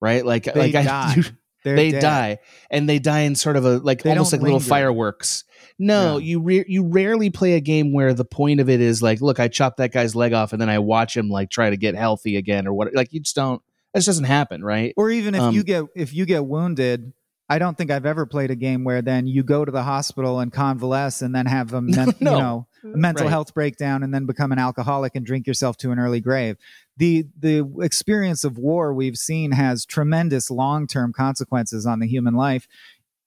[0.00, 0.24] Right?
[0.24, 1.14] Like They like die.
[1.16, 1.24] I
[1.64, 2.00] They're dead.
[2.02, 2.38] die
[2.70, 5.44] and they die in sort of a like They almost like little fireworks
[5.78, 6.24] no Yeah.
[6.24, 9.40] you re- you rarely play a game where the point of it is like look
[9.40, 11.96] i chopped that guy's leg off and then i watch him like try to get
[11.96, 13.60] healthy again or what like you just don't
[13.92, 17.12] This doesn't happen right Or even if Um, you get if you get wounded,
[17.48, 20.38] I don't think I've ever played a game where then you go to the hospital
[20.38, 22.30] and convalesce and then have a men- No.
[22.32, 23.00] you know Mm-hmm.
[23.00, 23.30] mental Right.
[23.30, 26.56] health breakdown and then become an alcoholic and drink yourself to an early grave.
[26.96, 32.68] The the experience of war we've seen has tremendous long-term consequences on the human life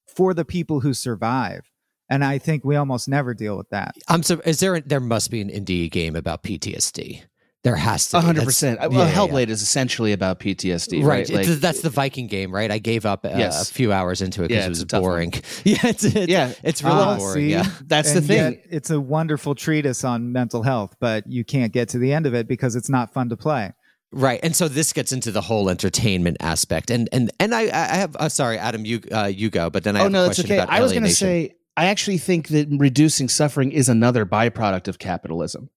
[0.08, 1.70] for the people who survive.
[2.10, 3.96] And I think we almost never deal with that.
[4.10, 4.42] I'm so.
[4.46, 4.82] Is there?
[4.82, 7.24] There must be an indie game about PTSD.
[7.64, 8.18] There has to.
[8.18, 8.26] A be.
[8.26, 8.80] hundred percent.
[8.82, 9.54] yeah, Well, yeah, Hellblade yeah.
[9.54, 11.30] is essentially about PTSD, Right, right?
[11.30, 12.72] Like, It's- that's the Viking game, right?
[12.72, 13.70] I gave up uh, Yes.
[13.70, 15.12] a few hours into it because Yeah, it was a tough one.
[15.12, 15.34] boring.
[15.64, 17.34] yeah, it's, it's, yeah, it's really Ah, boring.
[17.36, 17.52] see?
[17.52, 18.54] Yeah, that's the thing.
[18.54, 22.26] yet it's a wonderful treatise on mental health, but you can't get to the end
[22.26, 23.72] of it because it's not fun to play.
[24.12, 24.40] right.
[24.44, 28.16] And so this gets into the whole entertainment aspect, and and and I I have.
[28.16, 30.38] Uh, sorry, Adam, you uh, you go, but then I oh have no, a that's
[30.40, 30.64] question okay.
[30.64, 34.88] about I was going to say, I actually think that reducing suffering is another byproduct
[34.90, 35.70] of capitalism.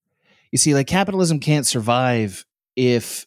[0.54, 3.26] You see, like capitalism can't survive if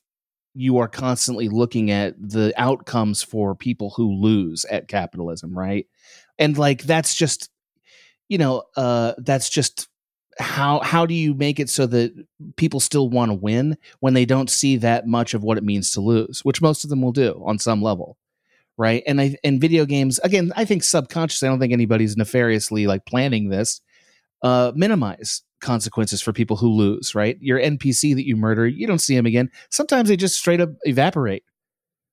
[0.54, 5.88] you are constantly looking at the outcomes for people who lose at capitalism, right?
[6.40, 7.50] And like that's just,
[8.30, 9.90] you know, uh, that's just
[10.40, 12.14] how how do you make it so that
[12.56, 15.92] people still want to win when they don't see that much of what it means
[15.92, 18.18] to lose, which most of them will do on some level
[18.80, 22.86] right and i and video games again i think subconsciously i don't think anybody's nefariously
[22.86, 23.82] like planning this
[24.44, 27.38] uh minimize consequences for people who lose right?
[27.42, 29.50] Your npc that you murder you don't see him again.
[29.72, 31.44] Sometimes they just straight up evaporate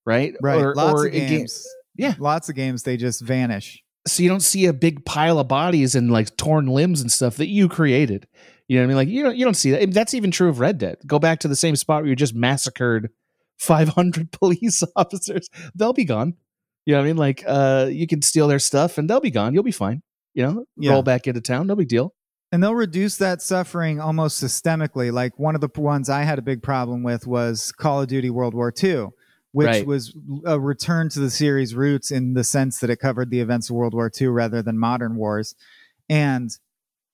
[0.07, 0.35] right?
[0.43, 0.61] Right.
[0.61, 1.67] or, lots or of a game- games.
[1.97, 2.15] Yeah.
[2.19, 3.83] Lots of games they just vanish.
[4.07, 7.37] so you don't see a big pile of bodies and like torn limbs and stuff
[7.37, 8.27] that you created.
[8.69, 8.97] You know what i mean?
[8.97, 9.93] Like you don't you don't see that.
[9.93, 10.97] That's even true of red dead.
[11.07, 13.11] Go back to the same spot where you just massacred
[13.59, 15.49] 500 police officers.
[15.75, 16.35] They'll be gone.
[16.87, 17.17] You know what i mean?
[17.17, 19.55] Like uh you can steal their stuff and they'll be gone.
[19.55, 20.03] You'll be fine.
[20.35, 20.93] You know Yeah.
[20.93, 22.13] roll back into town no big deal
[22.55, 25.13] And they'll reduce that suffering almost systemically.
[25.13, 28.31] Like one of the ones I had a big problem with was Call of Duty
[28.31, 29.09] World War II,
[29.51, 29.85] which Right.
[29.85, 33.71] was a return to the series' roots in the sense that it covered the events
[33.71, 35.57] of World War II rather than modern wars.
[36.09, 36.57] And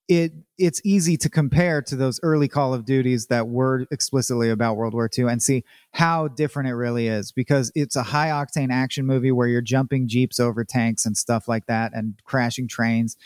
[0.08, 4.76] it it's easy to compare to those early Call of Duties that were explicitly about
[4.76, 8.70] World War II and see how different it really is because it's a high octane
[8.70, 13.16] action movie where you're jumping jeeps over tanks and stuff like that and crashing trains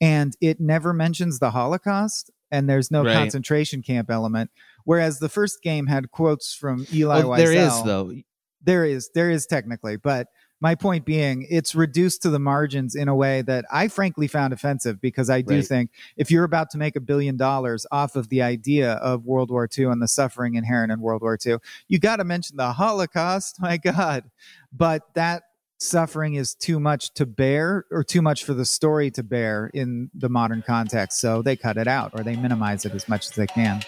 [0.00, 3.12] and it never mentions the Holocaust and there's no Right.
[3.14, 4.50] concentration camp element
[4.84, 7.84] whereas the first game had quotes from Eli Well, there is Wiesel.
[7.84, 8.12] though
[8.62, 10.28] There is, there is technically, but
[10.62, 14.52] my point being, it's reduced to the margins in a way that I frankly found
[14.52, 15.64] offensive because I do Right.
[15.66, 19.50] think if you're about to make a billion dollars off of the idea of World
[19.50, 21.56] War II and the suffering inherent in World War II,
[21.88, 23.56] you got to mention the Holocaust.
[23.60, 24.24] My God.
[24.70, 25.44] But that
[25.80, 30.10] suffering is too much to bear or too much for the story to bear in
[30.14, 31.20] the modern context.
[31.20, 33.82] So they cut it out or they minimize it as much as they can.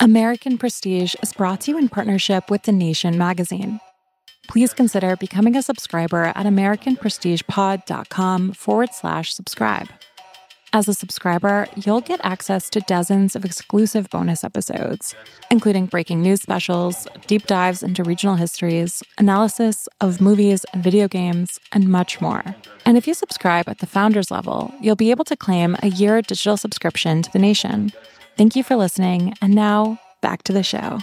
[0.00, 3.80] American Prestige is brought to you in partnership with The Nation magazine.
[4.48, 9.88] Please consider becoming a subscriber at AmericanPrestigePod.com forward slash subscribe.
[10.78, 15.12] As a subscriber, you'll get access to dozens of exclusive bonus episodes,
[15.50, 21.58] including breaking news specials, deep dives into regional histories, analysis of movies and video games,
[21.72, 22.54] and much more.
[22.86, 26.22] And if you subscribe at the founders level, you'll be able to claim a year
[26.22, 27.90] digital subscription to The Nation.
[28.36, 29.34] Thank you for listening.
[29.42, 31.00] And now, back to the show.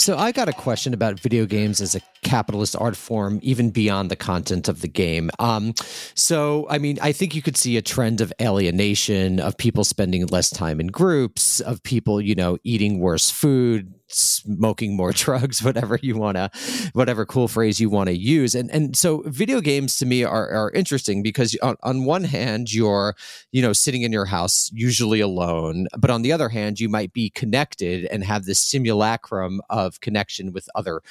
[0.00, 4.10] So I got a question about video games as a capitalist art form, even beyond
[4.10, 5.30] the content of the game.
[5.38, 5.74] Um,
[6.14, 10.26] so, I mean, I think you could see a trend of alienation, of people spending
[10.28, 15.98] less time in groups, of people, you know, eating worse food, smoking more drugs, whatever
[16.02, 16.50] you want to,
[16.92, 18.54] whatever cool phrase you want to use.
[18.54, 22.72] And and so video games to me are, are interesting because on, on one hand,
[22.72, 23.14] you're,
[23.52, 27.12] you know, sitting in your house, usually alone, but on the other hand, you might
[27.12, 31.02] be connected and have this simulacrum of connection with other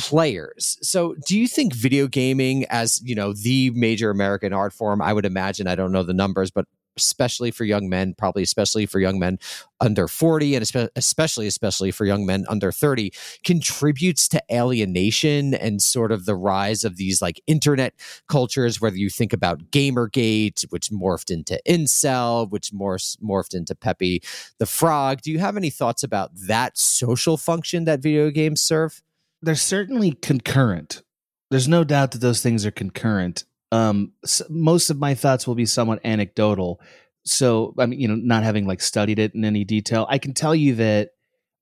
[0.00, 0.78] players.
[0.80, 5.12] So, do you think video gaming as, you know, the major American art form, I
[5.12, 6.64] would imagine, I don't know the numbers, but
[7.00, 9.38] especially for young men, probably especially for young men
[9.80, 13.12] under 40 and especially especially for young men under 30
[13.44, 17.94] contributes to alienation and sort of the rise of these like internet
[18.28, 24.22] cultures whether you think about gamergate which morphed into incel which morphed into Pepe
[24.58, 25.22] the Frog.
[25.22, 29.02] Do you have any thoughts about that social function that video games serve?
[29.42, 31.02] They're certainly concurrent.
[31.50, 34.12] There's no doubt that those things are concurrent um,
[34.48, 36.80] most of my thoughts will be somewhat anecdotal.
[37.24, 40.34] So, I mean, you know, not having like studied it in any detail, I can
[40.34, 41.10] tell you that,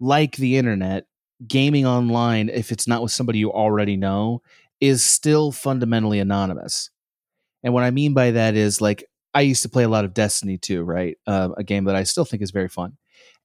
[0.01, 1.07] like the internet,
[1.47, 4.43] gaming online, if it's not with somebody you already know,
[4.81, 6.91] is still fundamentally anonymous.
[7.63, 10.15] And what I mean by that is like, I used to play a lot of
[10.15, 11.19] Destiny 2, right?
[11.27, 12.97] Uh, a game that I still think is very fun.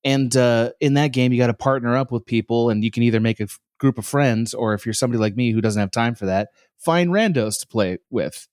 [0.03, 3.03] And uh, in that game, you got to partner up with people, and you can
[3.03, 5.79] either make a f- group of friends, or if you're somebody like me who doesn't
[5.79, 8.47] have time for that, find randos to play with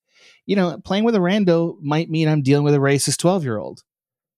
[0.46, 3.58] you know, playing with a rando might mean I'm dealing with a racist 12 year
[3.58, 3.82] old.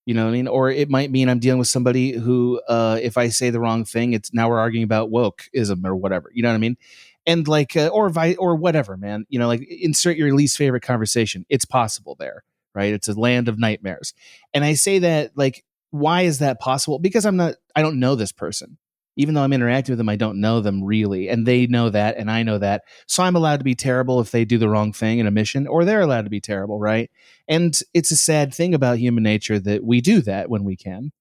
[0.04, 0.48] You know what I mean?
[0.48, 3.84] Or it might mean I'm dealing with somebody who, uh, if I say the wrong
[3.84, 6.30] thing, it's now we're arguing about wokeism or whatever.
[6.34, 6.76] You know what I mean?
[7.24, 9.26] And like, uh, or vi- or whatever, man.
[9.28, 11.46] You know, like insert your least favorite conversation.
[11.48, 12.42] It's possible there,
[12.74, 12.92] right?
[12.92, 14.12] It's a land of nightmares.
[14.52, 16.98] And I say that like, why is that possible?
[16.98, 18.78] Because I'm not, I don't know this person
[19.16, 21.28] even though I'm interacting with them, I don't know them really.
[21.28, 22.82] And they know that, and I know that.
[23.06, 25.66] So I'm allowed to be terrible if they do the wrong thing in a mission,
[25.66, 27.10] or they're allowed to be terrible, right?
[27.48, 31.12] And it's a sad thing about human nature that we do that when we can,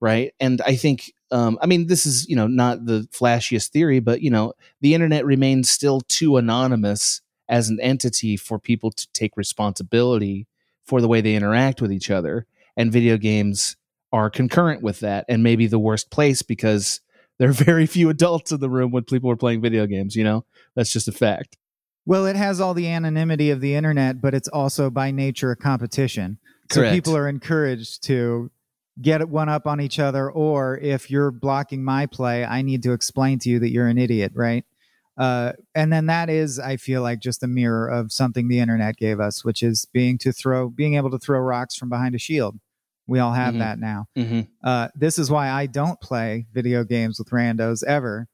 [0.00, 0.32] right?
[0.38, 4.20] And I think, um, I mean, this is, you know, not the flashiest theory, but,
[4.20, 9.36] you know, the internet remains still too anonymous as an entity for people to take
[9.36, 10.46] responsibility
[10.84, 12.46] for the way they interact with each other.
[12.76, 13.76] And video games
[14.12, 17.00] are concurrent with that and maybe the worst place because
[17.38, 20.16] there are very few adults in the room when people are playing video games.
[20.16, 20.44] You know,
[20.74, 21.56] that's just a fact.
[22.04, 25.56] Well, it has all the anonymity of the internet, but it's also by nature a
[25.56, 26.38] competition.
[26.70, 26.90] Correct.
[26.90, 28.50] So people are encouraged to
[29.02, 32.92] get one up on each other, or if you're blocking my play, I need to
[32.92, 34.64] explain to you that you're an idiot, right?
[35.18, 38.96] Uh, and then that is, I feel like, just a mirror of something the internet
[38.96, 42.18] gave us, which is being to throw, being able to throw rocks from behind a
[42.18, 42.58] shield.
[43.06, 43.58] We all have Mhm.
[43.60, 44.08] that now.
[44.16, 44.40] Mm-hmm.
[44.64, 48.28] Uh, this is why I don't play video games with randos ever.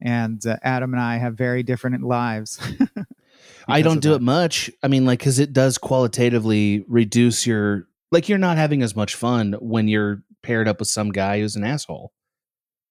[0.00, 2.58] And uh, Adam and I have very different lives.
[3.68, 4.16] I don't do that.
[4.16, 4.70] it much.
[4.82, 9.14] I mean, like, because it does qualitatively reduce your like you're not having as much
[9.14, 12.12] fun when you're paired up with some guy who's an asshole,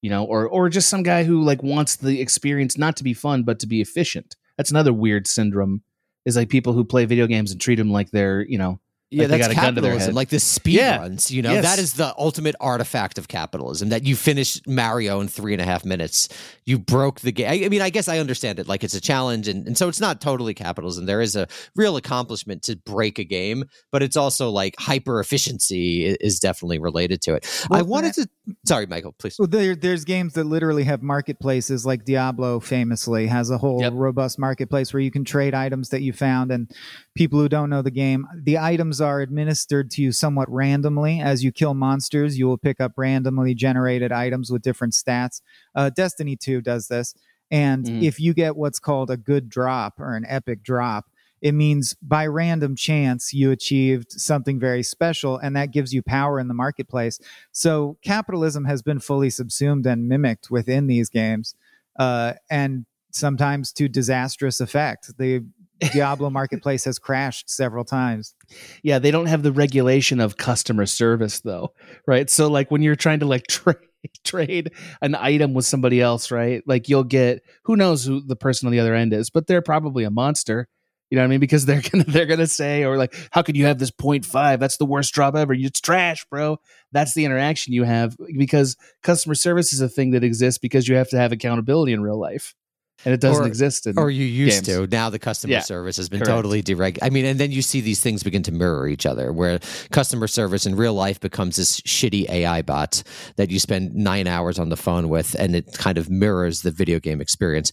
[0.01, 3.13] you know, or or just some guy who like wants the experience not to be
[3.13, 4.35] fun but to be efficient.
[4.57, 5.83] That's another weird syndrome.
[6.25, 8.79] Is like people who play video games and treat them like they're you know
[9.13, 10.15] Yeah, Like that's got a gun to their capitalism.
[10.15, 10.97] Like the speed Yeah.
[10.99, 11.63] runs, you know, Yes.
[11.65, 13.89] that is the ultimate artifact of capitalism.
[13.89, 16.29] That you finish Mario in three and a half minutes.
[16.65, 17.47] You broke the game.
[17.49, 18.69] I, I mean, I guess I understand it.
[18.69, 21.07] Like it's a challenge, and, and so it's not totally capitalism.
[21.07, 26.05] There is a real accomplishment to break a game, but it's also like hyper efficiency
[26.05, 27.45] is, definitely related to it.
[27.69, 28.29] I Well, wanted to.
[28.65, 29.35] Sorry, Michael, please.
[29.39, 33.93] Well, there, there's games that literally have marketplaces, like Diablo famously has a whole Yep.
[33.95, 36.51] robust marketplace where you can trade items that you found.
[36.51, 36.71] And
[37.15, 41.19] people who don't know the game, the items are administered to you somewhat randomly.
[41.19, 45.41] As you kill monsters, you will pick up randomly generated items with different stats.
[45.75, 47.13] Uh, Destiny 2 does this.
[47.51, 48.03] And Mhm.
[48.03, 51.10] if you get what's called a good drop or an epic drop,
[51.41, 56.39] it means by random chance you achieved something very special and that gives you power
[56.39, 57.19] in the marketplace.
[57.51, 61.55] So capitalism has been fully subsumed and mimicked within these games
[61.97, 65.17] uh, and sometimes to disastrous effect.
[65.17, 65.43] The
[65.91, 68.35] diablo marketplace has crashed several times.
[68.83, 71.73] Yeah they don't have the regulation of customer service though
[72.05, 72.29] right?
[72.29, 73.77] So like when you're trying to like trade
[74.23, 76.61] trade an item with somebody else right?
[76.67, 79.63] Like you'll get who knows who the person on the other end is but they're
[79.63, 80.67] probably a monster
[81.11, 83.55] you know what i mean because they're gonna they're gonna say or like how could
[83.55, 86.57] you have this 0.5 that's the worst drop ever it's trash bro
[86.91, 90.95] that's the interaction you have because customer service is a thing that exists because you
[90.95, 92.55] have to have accountability in real life
[93.03, 93.87] and it doesn't Or- exist.
[93.87, 94.77] In, or you used games.
[94.77, 94.85] to.
[94.95, 96.29] Now the customer Yeah, service has been correct.
[96.35, 96.99] totally deregulated.
[97.01, 99.57] I mean, and then you see these things begin to mirror each other, where
[99.89, 103.01] customer service in real life becomes this shitty AI bot
[103.37, 106.69] that you spend nine hours on the phone with, and it kind of mirrors the
[106.69, 107.71] video game experience.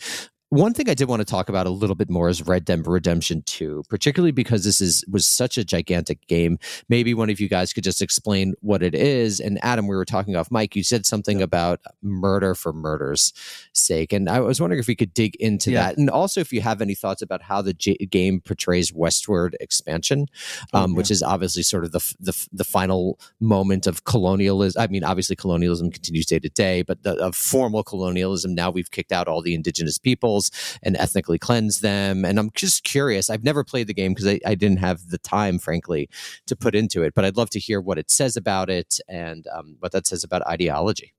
[0.50, 2.86] One thing I did want to talk about a little bit more is Red Dead
[2.86, 6.58] Redemption 2, particularly because this is was such a gigantic game.
[6.88, 9.40] Maybe one of you guys could just explain what it is.
[9.40, 13.34] And Adam, we were talking off Mike, you said something about murder for murder's
[13.74, 14.10] sake.
[14.14, 15.82] And I was wondering if we could dig into Yeah.
[15.88, 15.98] that.
[15.98, 20.28] And also if you have any thoughts about how the J- game portrays westward expansion,
[20.72, 20.92] um, Okay.
[20.94, 24.80] which is obviously sort of the, the, the final moment of colonialism.
[24.80, 28.90] I mean, obviously colonialism continues day to day, but the of formal colonialism, now we've
[28.90, 29.98] kicked out all the indigenous
[30.38, 32.24] peoples and ethnically cleanse them.
[32.24, 33.30] And I'm just curious.
[33.30, 36.08] I've never played the game because I, I didn't have the time, frankly,
[36.46, 37.14] to put into it.
[37.14, 40.24] But I'd love to hear what it says about it and um, what that says
[40.24, 41.14] about ideology.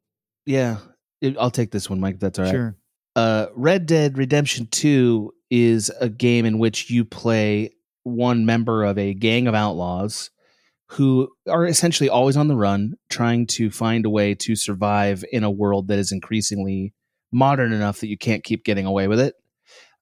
[0.45, 0.77] Yeah,
[1.37, 2.15] I'll take this one, Mike.
[2.15, 2.51] if That's all right.
[2.51, 2.75] Sure.
[3.15, 7.71] uh, Red Dead Redemption 2 is a game in which you play
[8.03, 10.31] one member of a gang of outlaws
[10.93, 15.43] who are essentially always on the run, trying to find a way to survive in
[15.43, 16.93] a world that is increasingly
[17.31, 19.35] modern enough that you can't keep getting away with it.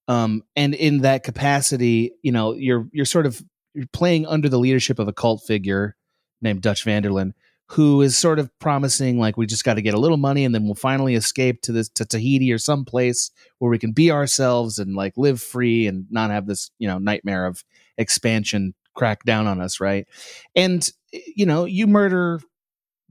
[0.08, 3.42] Um, and in that capacity, you know, you're you're sort of
[3.74, 5.96] you're playing under the leadership of a cult figure
[6.42, 7.34] named Dutch van der Linde,
[7.70, 10.56] who is sort of promising like we just got to get a little money and
[10.56, 14.80] then we'll finally escape to this to Tahiti or someplace where we can be ourselves
[14.80, 17.64] and like live free and not have this you know nightmare of
[17.98, 20.08] expansion crack down on us right
[20.56, 22.40] and you know you murder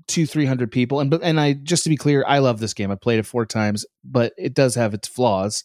[0.09, 2.91] two three hundred people and and I just to be clear I love this game
[2.91, 5.65] I played it four times but it does have its flaws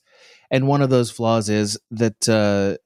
[0.50, 2.78] and one of those flaws is that uh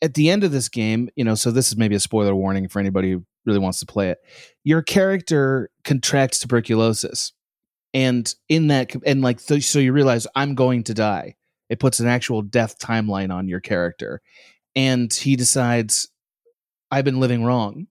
[0.00, 2.68] at the end of this game, you know, so this is maybe a spoiler warning
[2.68, 4.18] for anybody who really wants to play it.
[4.64, 7.32] Your character contracts tuberculosis,
[7.94, 11.36] and in that, and like, th- so you realize I'm going to die.
[11.68, 14.20] It puts an actual death timeline on your character,
[14.76, 16.08] and he decides
[16.90, 17.86] I've been living wrong.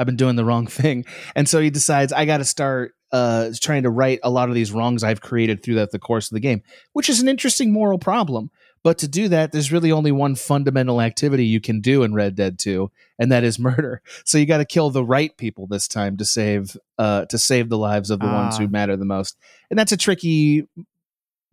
[0.00, 1.04] I've been doing the wrong thing,
[1.36, 4.54] and so he decides I got to start uh, trying to right a lot of
[4.54, 7.72] these wrongs I've created through the, the course of the game, which is an interesting
[7.72, 8.50] moral problem.
[8.82, 12.34] But to do that, there's really only one fundamental activity you can do in Red
[12.34, 14.00] Dead 2, and that is murder.
[14.24, 17.68] So you got to kill the right people this time to save uh, to save
[17.68, 18.60] the lives of the ones Ah.
[18.60, 19.36] who matter the most.
[19.68, 20.66] And that's a tricky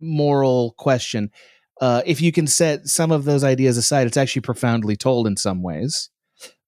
[0.00, 1.30] moral question.
[1.80, 5.36] Uh, if you can set some of those ideas aside, it's actually profoundly told in
[5.36, 6.10] some ways.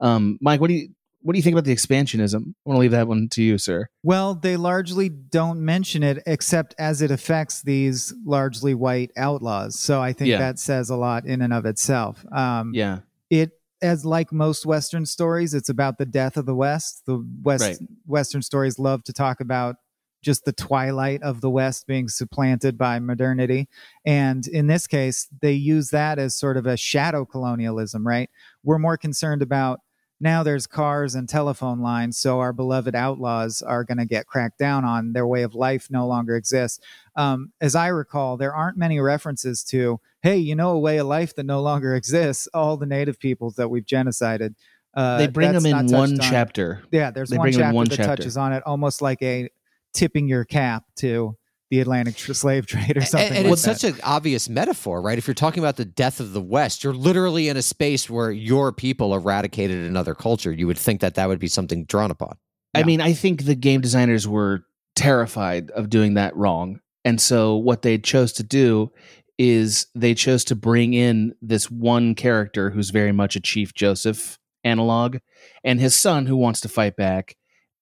[0.01, 0.89] Um, Mike, what do you
[1.23, 2.35] what do you think about the expansionism?
[2.35, 3.89] I want to leave that one to you, sir.
[4.03, 9.79] Well, they largely don't mention it except as it affects these largely white outlaws.
[9.79, 10.39] So I think Yeah.
[10.39, 12.25] that says a lot in and of itself.
[12.33, 13.53] Um, Yeah, It,
[13.83, 17.03] as like most Western stories, it's about the death of the West.
[17.07, 17.79] The West Right.
[18.07, 19.77] Western stories love to talk about
[20.23, 23.69] just the twilight of the West being supplanted by modernity.
[24.05, 28.29] And in this case, they use that as sort of a shadow colonialism, right?
[28.63, 29.81] We're more concerned about
[30.21, 34.59] now there's cars and telephone lines, so our beloved outlaws are going to get cracked
[34.59, 35.13] down on.
[35.13, 36.79] Their way of life no longer exists.
[37.17, 41.07] Um, as I recall, there aren't many references to, hey, you know, a way of
[41.07, 42.47] life that no longer exists.
[42.53, 44.55] All the native peoples that we've genocided.
[44.93, 46.19] Uh, they bring them in one on.
[46.19, 46.83] chapter.
[46.91, 49.49] Yeah, there's one 'em in chapter that touches on it, almost like a
[49.95, 51.37] tipping your cap to
[51.71, 53.29] the Atlantic tr- slave trade or something.
[53.29, 53.81] And, and like it's that.
[53.81, 55.17] such an obvious metaphor, right?
[55.17, 58.31] If you're talking about the death of the West, you're literally in a space where
[58.31, 60.53] your people eradicated another culture.
[60.53, 62.37] You would think that that would be something drawn upon.
[62.75, 64.65] I mean, I think the game designers were
[64.95, 66.81] terrified of doing that wrong.
[67.05, 68.93] And so what they chose to do
[69.39, 74.39] is they chose to bring in this one character who's very much a Chief Joseph
[74.65, 75.17] analog
[75.65, 77.37] and his son who wants to fight back.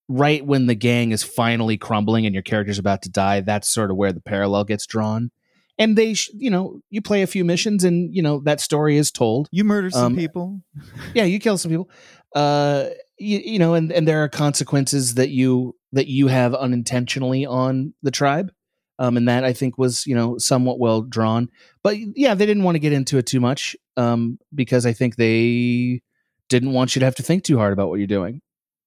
[0.08, 3.90] Right when the gang is finally crumbling and your character's about to die, that's sort
[3.90, 5.30] of where the parallel gets drawn.
[5.78, 8.96] And they, sh- you know, you play a few missions and, you know, that story
[8.96, 9.48] is told.
[9.52, 10.60] You murder some um, people.
[11.14, 11.90] yeah you kill some people.
[12.34, 12.88] Uh
[13.18, 17.94] you, you know and and there are consequences that you that you have unintentionally on
[18.02, 18.50] the tribe.
[18.98, 21.48] Um and that i think was you know somewhat well drawn.
[21.82, 25.16] But yeah they didn't want to get into it too much um because i think
[25.16, 26.00] they
[26.48, 28.40] didn't want you to have to think too hard about what you're doing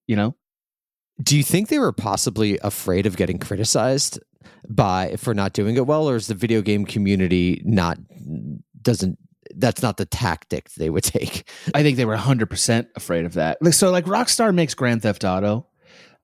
[0.08, 0.36] you know
[1.22, 4.20] Do you think they were possibly afraid of getting criticized
[4.68, 7.98] by for not doing it well, or is the video game community not
[8.82, 9.18] doesn't
[9.56, 11.48] that's not the tactic they would take?
[11.74, 13.58] I think they were 100% afraid of that.
[13.74, 15.68] So, like, Rockstar makes Grand Theft Auto.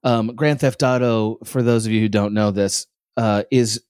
[0.03, 3.81] Um, Grand Theft Auto, for those of you who don't know this, uh, is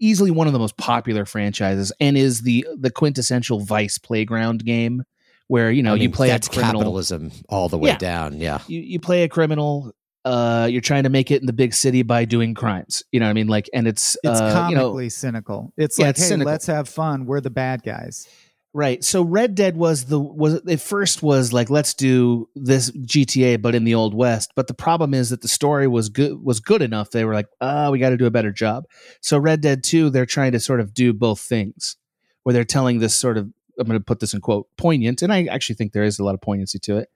[0.00, 5.02] easily one of the most popular franchises and is the the quintessential Vice playground game
[5.48, 6.80] where you know I mean, you play a that's criminal.
[6.80, 7.98] capitalism all the way Yeah.
[7.98, 8.38] down.
[8.38, 8.60] Yeah.
[8.66, 9.92] You, you play a criminal
[10.26, 13.04] uh, you're trying to make it in the big city by doing crimes.
[13.12, 13.46] You know what I mean?
[13.46, 15.72] Like, and it's It's uh, comically you know, cynical.
[15.76, 16.52] It's Yeah, like, it's hey, cynical.
[16.52, 17.26] let's have fun.
[17.26, 18.26] We're the bad guys.
[18.74, 19.02] right.
[19.04, 23.76] So Red Dead was the was it first was like let's do this GTA, but
[23.76, 24.50] in the old west.
[24.56, 27.12] But the problem is that the story was good was good enough.
[27.12, 28.84] They were like, ah, we got to do a better job.
[29.20, 31.96] So Red Dead Two, they're trying to sort of do both things,
[32.42, 33.48] where they're telling this sort of
[33.78, 36.24] I'm going to put this in quote poignant, and I actually think there is a
[36.24, 37.10] lot of poignancy to it.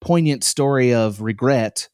[0.00, 1.88] Poignant story of regret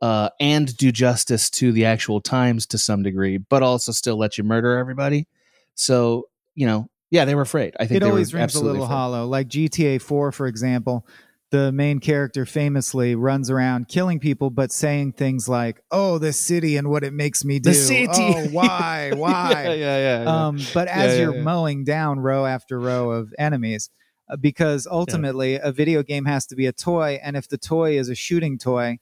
[0.00, 4.38] uh, and do justice to the actual times to some degree, but also still let
[4.38, 5.26] you murder everybody.
[5.74, 7.74] So you know, yeah, they were afraid.
[7.78, 8.94] I think It always rings a little afraid.
[8.94, 9.26] hollow.
[9.26, 11.06] Like GTA 4, for example,
[11.50, 16.76] the main character famously runs around killing people, but saying things like, "Oh, the city
[16.76, 18.08] and what it makes me do." The city.
[18.12, 19.12] Oh, why?
[19.14, 19.52] Why?
[19.52, 20.22] yeah, yeah, yeah.
[20.24, 20.46] yeah.
[20.46, 23.88] Um, but as yeah, you're mowing down row after row of enemies,
[24.28, 27.98] uh, because ultimately a video game has to be a toy, and if the toy
[27.98, 28.98] is a shooting toy,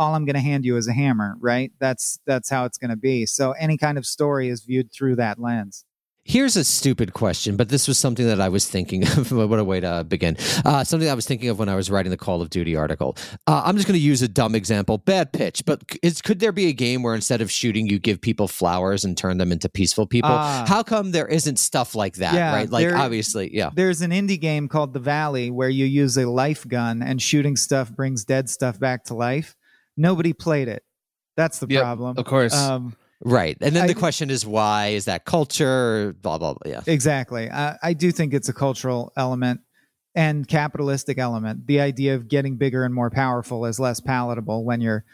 [0.00, 1.70] all I'm going to hand you is a hammer, right?
[1.78, 3.26] That's that's how it's going to be.
[3.26, 5.84] So any kind of story is viewed through that lens.
[6.22, 9.32] Here's a stupid question, but this was something that I was thinking of.
[9.50, 10.36] what a way to begin.
[10.64, 13.16] Uh, something I was thinking of when I was writing the Call of Duty article.
[13.46, 16.52] Uh, I'm just going to use a dumb example, bad pitch, but is, could there
[16.52, 19.68] be a game where instead of shooting, you give people flowers and turn them into
[19.68, 20.30] peaceful people?
[20.30, 20.66] Ah.
[20.68, 22.70] How come there isn't stuff like that, Yeah, right?
[22.70, 23.70] Like, there- obviously, yeah.
[23.74, 27.56] There's an indie game called The Valley where you use a life gun and shooting
[27.56, 29.56] stuff brings dead stuff back to life.
[29.96, 30.82] Nobody played it.
[31.36, 32.18] That's the Yep, problem.
[32.18, 32.54] of course.
[32.54, 33.58] Um, Right.
[33.60, 34.88] And then I- the question is why?
[34.88, 36.14] Is that culture?
[36.22, 36.70] Blah, blah, blah.
[36.72, 36.80] Yeah.
[36.86, 37.50] Exactly.
[37.50, 39.60] I, I do think it's a cultural element
[40.14, 41.66] and capitalistic element.
[41.66, 45.04] The idea of getting bigger and more powerful is less palatable when you're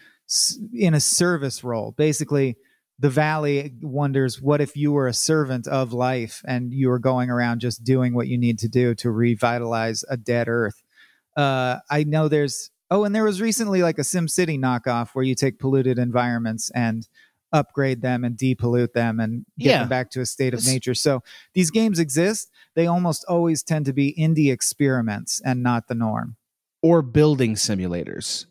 [0.73, 1.95] in a service role.
[1.99, 2.57] Basically,
[3.01, 7.29] the valley wonders what if you were a servant of life and you were going
[7.29, 10.81] around just doing what you need to do to revitalize a dead earth.
[11.37, 15.25] Uh, I know there's oh, and there was recently like a Sim City knockoff where
[15.25, 17.09] you take polluted environments and
[17.53, 19.79] upgrade them and depollute them and get Yeah.
[19.81, 20.95] them back to a state of nature.
[20.95, 21.23] So
[21.55, 22.51] these games exist.
[22.75, 26.37] They almost always tend to be indie experiments and not the norm.
[26.83, 28.47] or building simulators.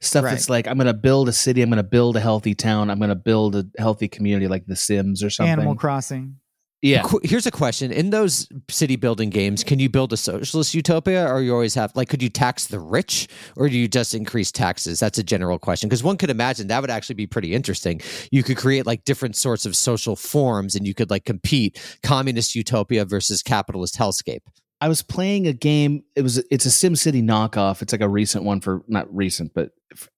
[0.00, 0.30] Stuff Right.
[0.32, 2.90] that's like I'm going to build a city, I'm going to build a healthy town,
[2.90, 5.50] I'm going to build a healthy community like The Sims or something.
[5.52, 6.36] Animal Crossing.
[6.80, 7.02] Yeah.
[7.24, 11.42] Here's a question: In those city building games, can you build a socialist utopia, or
[11.42, 15.00] you always have like, could you tax the rich, or do you just increase taxes?
[15.00, 18.00] That's a general question because one could imagine that would actually be pretty interesting.
[18.30, 22.54] You could create like different sorts of social forms, and you could like compete communist
[22.54, 24.40] utopia versus capitalist hellscape.
[24.80, 26.04] I was playing a game.
[26.14, 27.82] It was it's a SimCity knockoff.
[27.82, 29.70] It's like a recent one for not recent, but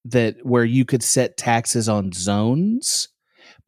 [0.04, 3.08] that where you could set taxes on zones,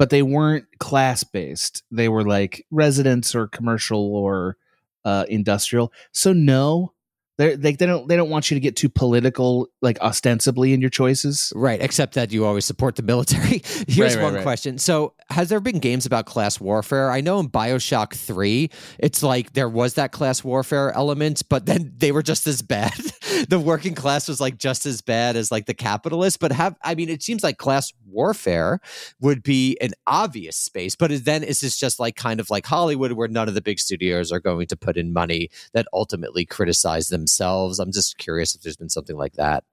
[0.03, 1.85] but they weren't class based.
[1.93, 4.57] They were like residents or commercial or
[5.05, 5.93] uh, industrial.
[6.11, 6.93] So no,
[7.39, 10.81] they they they don't they don't want you to get too political, like ostensibly in
[10.81, 11.53] your choices.
[11.57, 13.63] Right, except that you always support the military.
[13.89, 14.43] Here's Right, right, one right.
[14.43, 14.79] question.
[14.79, 17.11] So, has there been games about class warfare?
[17.11, 21.93] I know in BioShock 3, it's like there was that class warfare element, but then
[21.97, 22.93] they were just as bad.
[23.49, 26.95] the working class was like just as bad as like the capitalists, but have I
[26.95, 28.79] mean it seems like class warfare
[29.21, 33.13] would be an obvious space, but then is this just like kind of like Hollywood
[33.13, 37.09] where none of the big studios are going to put in money that ultimately criticize
[37.33, 37.79] themselves?
[37.79, 39.65] I'm just curious if there's been something like that.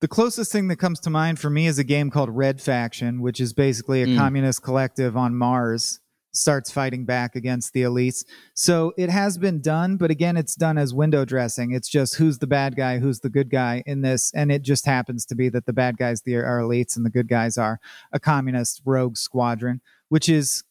[0.00, 3.20] The closest thing that comes to mind for me is a game called Red Faction,
[3.20, 4.16] which is basically a Mm.
[4.16, 6.00] communist collective on Mars
[6.32, 8.24] starts fighting back against the elites.
[8.54, 11.72] So it has been done, but again, it's done as window dressing.
[11.72, 14.86] It's just who's the bad guy, who's the good guy in this, and it just
[14.86, 17.80] happens to be that the bad guys are elites and the good guys are
[18.12, 20.62] a communist rogue squadron, which is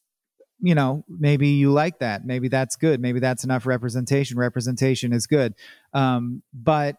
[0.61, 5.27] you know maybe you like that maybe that's good maybe that's enough representation representation is
[5.27, 5.53] good
[5.93, 6.95] um, but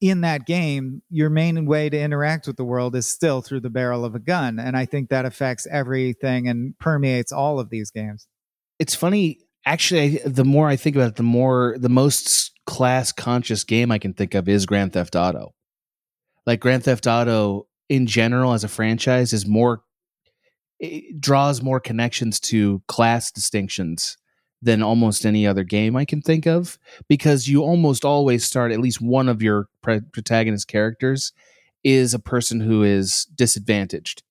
[0.00, 3.70] in that game, your main way to interact with the world is still through the
[3.70, 4.58] barrel of a gun.
[4.58, 8.26] And I think that affects everything and permeates all of these games.
[8.78, 10.18] It's funny, actually.
[10.24, 14.12] The more I think about it, the more the most class conscious game I can
[14.12, 15.54] think of is Grand Theft Auto.
[16.46, 19.82] Like Grand Theft Auto in general as a franchise is more
[20.78, 24.16] it draws more connections to class distinctions
[24.62, 28.80] than almost any other game I can think of because you almost always start at
[28.80, 31.32] least one of your pre- protagonist characters
[31.84, 34.22] is a person who is disadvantaged.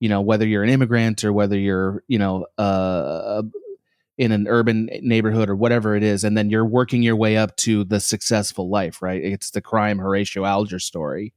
[0.00, 3.42] You know, whether you're an immigrant or whether you're, you know, uh,
[4.18, 7.54] in an urban neighborhood or whatever it is, and then you're working your way up
[7.56, 9.22] to the successful life, right?
[9.22, 11.34] It's the crime Horatio Alger story.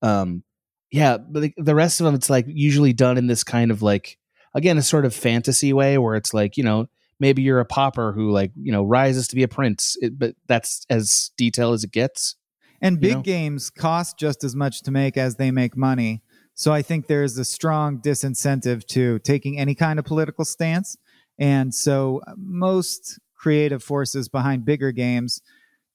[0.00, 0.42] Um,
[0.90, 3.82] yeah, but the- the rest of them, it's like usually done in this kind of
[3.82, 4.18] like,
[4.54, 8.12] again, a sort of fantasy way where it's like, you know, maybe you're a pauper
[8.12, 11.84] who like, you know, rises to be a prince, it, but that's as detailed as
[11.84, 12.36] it gets.
[12.80, 13.22] And big know?
[13.22, 16.22] games cost just as much to make as they make money.
[16.54, 20.96] So I think there's a strong disincentive to taking any kind of political stance.
[21.38, 25.40] And so uh, most creative forces behind bigger games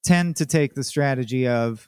[0.03, 1.87] tend to take the strategy of,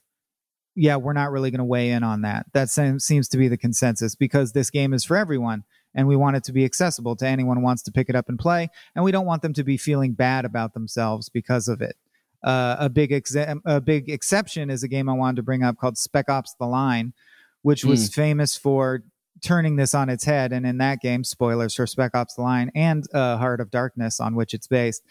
[0.75, 2.45] yeah, we're not really going to weigh in on that.
[2.53, 5.63] That seems to be the consensus because this game is for everyone
[5.95, 8.29] and we want it to be accessible to anyone who wants to pick it up
[8.29, 8.69] and play.
[8.95, 11.95] And we don't want them to be feeling bad about themselves because of it.
[12.43, 15.77] Uh, a big ex- a big exception is a game I wanted to bring up
[15.77, 17.13] called Spec Ops: The Line,
[17.61, 18.13] which was mm.
[18.13, 19.03] famous for
[19.41, 20.51] turning this on its head.
[20.51, 24.19] And in that game, spoilers for Spec Ops: The Line and uh, Heart of Darkness,
[24.19, 25.03] on which it's based,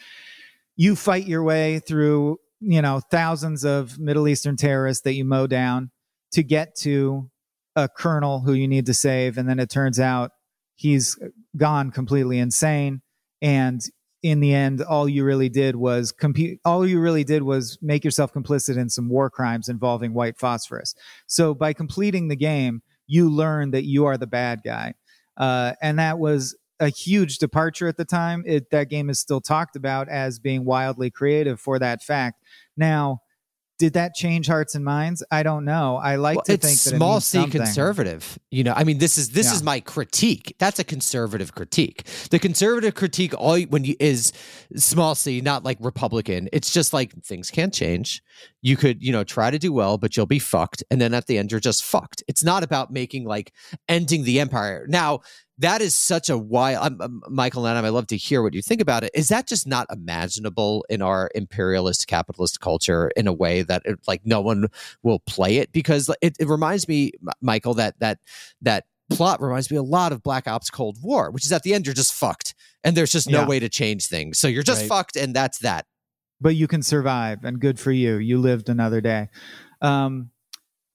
[0.76, 5.46] you fight your way through you know thousands of Middle Eastern terrorists that you mow
[5.46, 5.90] down
[6.32, 7.30] to get to
[7.76, 10.30] a colonel who you need to save, and then it turns out
[10.76, 11.18] he's
[11.56, 13.02] gone completely insane.
[13.40, 13.82] And
[14.22, 18.04] in the end all you really did was compete all you really did was make
[18.04, 20.94] yourself complicit in some war crimes involving white phosphorus.
[21.26, 24.94] So by completing the game you learn that you are the bad guy.
[25.36, 29.40] Uh, and that was a huge departure at the time it, that game is still
[29.40, 32.42] talked about as being wildly creative for that fact
[32.76, 33.20] now
[33.82, 35.24] did that change hearts and minds?
[35.32, 35.96] I don't know.
[35.96, 37.60] I like well, to think that small c something.
[37.60, 38.38] conservative.
[38.52, 39.54] You know, I mean, this is this yeah.
[39.54, 40.54] is my critique.
[40.60, 42.04] That's a conservative critique.
[42.30, 44.32] The conservative critique, all when you is
[44.76, 46.48] small c, not like Republican.
[46.52, 48.22] It's just like things can't change.
[48.60, 51.26] You could, you know, try to do well, but you'll be fucked, and then at
[51.26, 52.22] the end, you're just fucked.
[52.28, 53.52] It's not about making like
[53.88, 54.86] ending the empire.
[54.88, 55.22] Now,
[55.58, 58.80] that is such a wild um, michael and i love to hear what you think
[58.80, 59.10] about it.
[59.14, 63.98] Is that just not imaginable in our imperialist capitalist culture in a way that it,
[64.06, 64.68] like no one
[65.02, 65.72] will play it?
[65.72, 68.18] Because it, it reminds me michael that that
[68.60, 71.74] that plot reminds me a lot of black ops cold war which is at the
[71.74, 73.46] end you're just fucked and there's just no yeah.
[73.46, 74.38] way to change things.
[74.38, 74.88] So you're just right.
[74.88, 75.86] fucked and that's that.
[76.40, 78.16] But you can survive and good for you.
[78.16, 79.28] You lived another day.
[79.80, 80.30] Um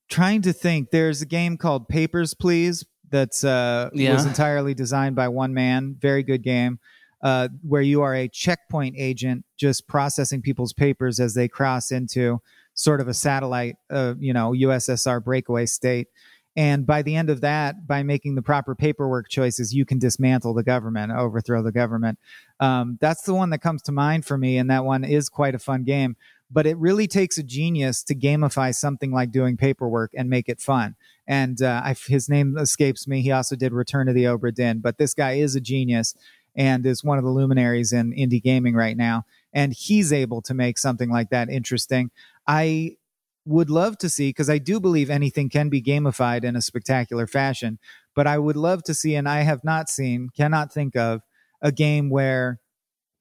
[0.10, 4.14] trying to think there's a game called papers please that's uh, yeah.
[4.14, 5.96] was entirely designed by one man.
[6.00, 6.80] Very good game.
[7.24, 12.40] Uh, where you are a checkpoint agent, just processing people's papers as they cross into
[12.76, 16.10] sort of a satellite, uh, you know, USSR breakaway state.
[16.56, 20.56] And by the end of that, by making the proper paperwork choices, you can dismantle
[20.56, 22.18] the government, overthrow the government.
[22.60, 25.54] Um, that's the one that comes to mind for me, and that one is quite
[25.54, 26.16] a fun game.
[26.50, 30.62] But it really takes a genius to gamify something like doing paperwork and make it
[30.62, 30.96] fun
[31.28, 33.22] and uh, I, his name escapes me.
[33.22, 36.16] He also did Return to the Obra Dinn, but this guy is a genius
[36.56, 39.26] and is one of the luminaries in indie gaming right now.
[39.54, 42.12] And he's able to make something like that interesting.
[42.48, 42.98] I
[43.46, 47.28] would love to see because I do believe anything can be gamified in a spectacular
[47.28, 47.78] fashion.
[48.16, 51.22] But I would love to see, and I have not seen, cannot think of
[51.62, 52.60] a game where,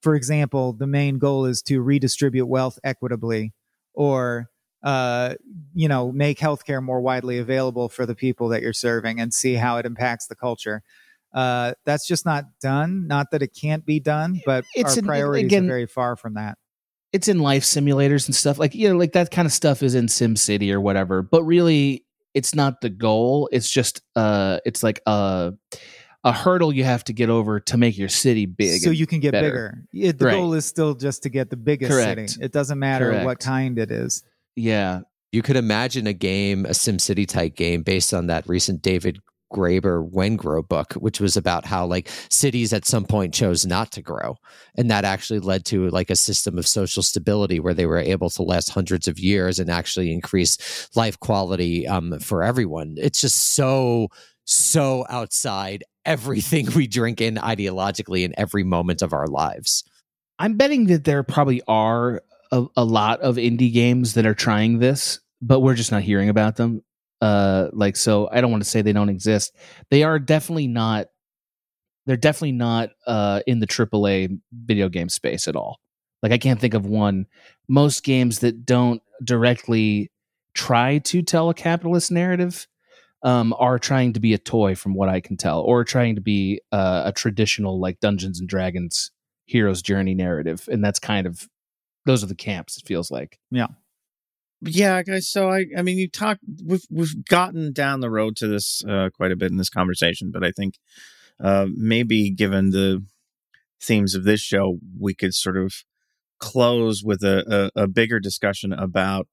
[0.01, 3.53] for example, the main goal is to redistribute wealth equitably
[3.93, 4.49] or
[4.83, 5.33] uh,
[5.73, 9.55] you know, make healthcare more widely available for the people that you're serving and see
[9.55, 10.83] how it impacts the culture.
[11.33, 13.07] Uh, that's just not done.
[13.07, 16.35] Not that it can't be done, but it's our priorities again, are very far from
[16.35, 16.57] that.
[17.11, 19.95] It's in life simulators and stuff like you know, like that kind of stuff is
[19.95, 21.21] in Sim City or whatever.
[21.21, 23.49] But really, it's not the goal.
[23.51, 25.53] It's just uh, it's like a
[26.23, 28.81] a hurdle you have to get over to make your city big.
[28.81, 29.85] So you can get better.
[29.93, 30.09] bigger.
[30.09, 30.33] It, the right.
[30.33, 32.31] goal is still just to get the biggest Correct.
[32.31, 32.43] city.
[32.43, 33.25] It doesn't matter Correct.
[33.25, 34.23] what kind it is.
[34.55, 35.01] Yeah.
[35.31, 39.19] You could imagine a game, a SimCity type game based on that recent David
[39.53, 44.01] Graeber Wengrow book, which was about how like cities at some point chose not to
[44.01, 44.37] grow.
[44.75, 48.29] And that actually led to like a system of social stability where they were able
[48.31, 52.95] to last hundreds of years and actually increase life quality um, for everyone.
[52.97, 54.09] It's just so,
[54.43, 59.83] so outside everything we drink in ideologically in every moment of our lives.
[60.39, 64.79] I'm betting that there probably are a, a lot of indie games that are trying
[64.79, 66.81] this, but we're just not hearing about them.
[67.19, 69.55] Uh, like so, I don't want to say they don't exist.
[69.89, 71.07] They are definitely not.
[72.05, 75.79] They're definitely not uh, in the AAA video game space at all.
[76.23, 77.25] Like I can't think of one.
[77.67, 80.09] Most games that don't directly
[80.53, 82.67] try to tell a capitalist narrative
[83.23, 86.21] um, are trying to be a toy, from what I can tell, or trying to
[86.21, 89.11] be uh, a traditional like Dungeons and Dragons
[89.45, 91.47] hero's journey narrative, and that's kind of
[92.05, 92.77] those are the camps.
[92.77, 93.39] It feels like.
[93.51, 93.67] Yeah.
[94.61, 95.27] Yeah, guys.
[95.27, 96.39] So I, I mean, you talk.
[96.65, 100.31] We've we've gotten down the road to this uh, quite a bit in this conversation,
[100.31, 100.75] but I think
[101.39, 103.03] uh, maybe given the
[103.81, 105.83] themes of this show, we could sort of
[106.39, 109.27] close with a, a, a bigger discussion about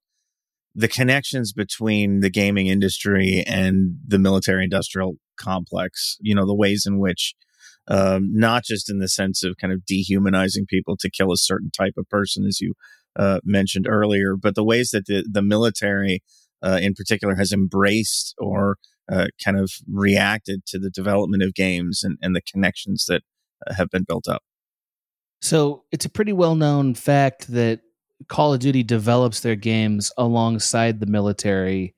[0.74, 6.16] the connections between the gaming industry and the military industrial complex.
[6.20, 7.34] You know, the ways in which
[7.88, 11.70] um, not just in the sense of kind of dehumanizing people to kill a certain
[11.70, 12.74] type of person, as you
[13.16, 16.22] uh, mentioned earlier, but the ways that the, the military
[16.62, 18.78] uh, in particular has embraced or
[19.12, 23.22] uh, kind of reacted to the development of games and, and the connections that
[23.66, 24.42] uh, have been built up.
[25.42, 27.80] So it's a pretty well known fact that
[28.28, 31.94] Call of Duty develops their games alongside the military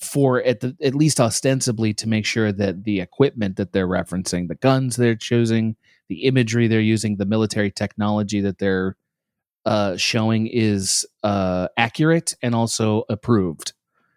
[0.00, 4.46] for at the at least ostensibly to make sure that the equipment that they're referencing,
[4.48, 5.74] the guns they're choosing,
[6.08, 8.96] the imagery they're using, the military technology that they're
[9.66, 13.72] uh, showing is uh, accurate and also approved.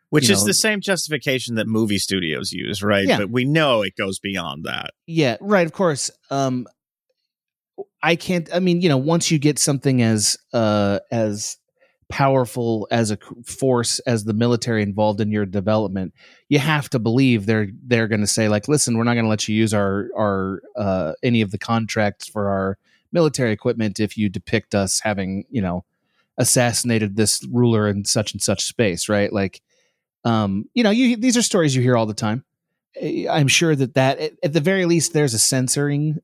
[0.09, 3.07] Which You is know- the same justification that movie studios use, right?
[3.07, 3.17] Yeah.
[3.17, 4.91] But we know it goes beyond that.
[5.07, 5.65] Yeah, right.
[5.65, 6.11] Of course.
[6.29, 6.67] Um,
[8.04, 8.49] I can't.
[8.54, 11.58] I mean, you know, once you get something as uh as
[12.10, 16.14] powerful as a force as the military involved in your development,
[16.49, 19.30] you have to believe they're they're going to say like, listen, we're not going to
[19.30, 22.78] let you use our our uh any of the contracts for our
[23.12, 25.84] military equipment if you depict us having you know
[26.38, 29.32] assassinated this ruler in such and such space, right?
[29.32, 29.62] Like,
[30.24, 32.43] um, you know, you these are stories you hear all the time.
[32.95, 36.20] Eh, I'm sure that that at, at the very least there's a censoring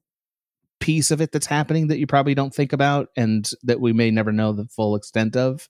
[0.80, 4.12] piece of it that's happening that you probably don't think about and that we may
[4.12, 5.68] never know the full extent of.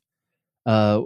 [0.66, 1.02] Uh,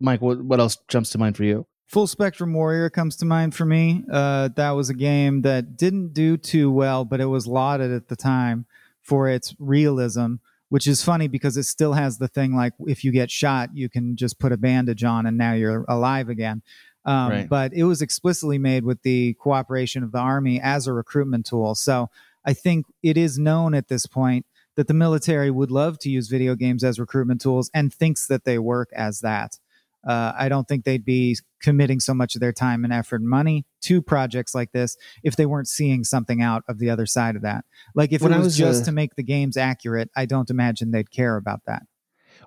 [0.00, 1.66] Mike, what what else jumps to mind for you?
[1.86, 4.02] Full Spectrum Warrior comes to mind for me.
[4.10, 8.08] Uh, that was a game that didn't do too well, but it was lauded at
[8.08, 8.64] the time
[9.02, 10.36] for its realism,
[10.70, 13.90] which is funny because it still has the thing like if you get shot, you
[13.90, 16.62] can just put a bandage on and now you're alive again.
[17.04, 17.48] Um, Right.
[17.48, 21.74] But it was explicitly made with the cooperation of the Army as a recruitment tool.
[21.74, 22.08] So
[22.44, 26.28] I think it is known at this point that the military would love to use
[26.28, 29.58] video games as recruitment tools and thinks that they work as that.
[30.06, 33.30] Uh, I don't think they'd be committing so much of their time and effort and
[33.30, 37.36] money to projects like this if they weren't seeing something out of the other side
[37.36, 37.64] of that.
[37.94, 40.50] Like if When it was, was, just uh, to make the games accurate, I don't
[40.50, 41.82] imagine they'd care about that.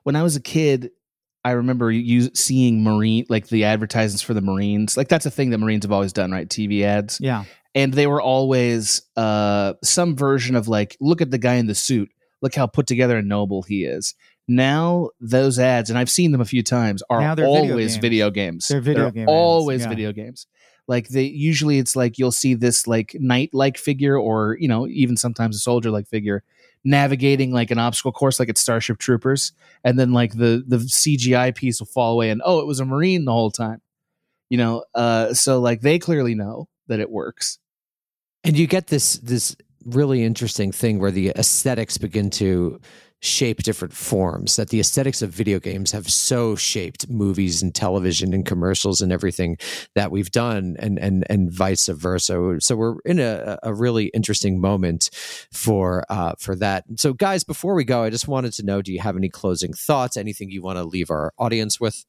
[0.03, 0.91] When I was a kid,
[1.45, 4.97] I remember you seeing Marine like the advertisements for the Marines.
[4.97, 6.49] Like that's a thing that Marines have always done, right?
[6.49, 7.21] TV ads.
[7.21, 7.45] Yeah.
[7.75, 11.75] And they were always uh some version of like look at the guy in the
[11.75, 12.09] suit.
[12.41, 14.15] Look how put together and noble he is.
[14.47, 18.01] Now those ads and i've seen them a few times are they're video always games.
[18.01, 18.67] video games.
[18.67, 19.89] They're video game ads, always yeah.
[19.89, 20.47] video games.
[20.87, 24.87] Like they usually it's like you'll see this like knight like figure or you know
[24.87, 26.43] even sometimes a soldier like figure
[26.83, 29.51] navigating like an obstacle course like it's starship troopers
[29.83, 32.85] and then like the the cgi piece will fall away and oh it was a
[32.85, 33.81] marine the whole time.
[34.49, 37.57] You know uh so like they clearly know that it works
[38.45, 42.79] and you get this this really interesting thing where the aesthetics begin to
[43.21, 48.33] shape different forms that the aesthetics of video games have so shaped movies and television
[48.33, 49.57] and commercials and everything
[49.95, 52.57] that we've done and and and vice versa.
[52.59, 55.09] So we're in a, a really interesting moment
[55.51, 56.83] for uh for that.
[56.97, 59.73] So guys before we go i just wanted to know do you have any closing
[59.73, 60.17] thoughts?
[60.17, 62.05] Anything you want to leave our audience with?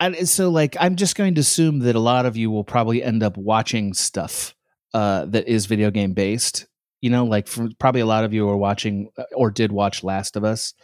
[0.00, 3.02] And so like i'm just going to assume that a lot of you will probably
[3.02, 4.54] end up watching stuff
[4.94, 6.66] uh that is video game based
[7.00, 10.36] you know like probably a lot of you are watching uh, or did watch last
[10.36, 10.74] of us.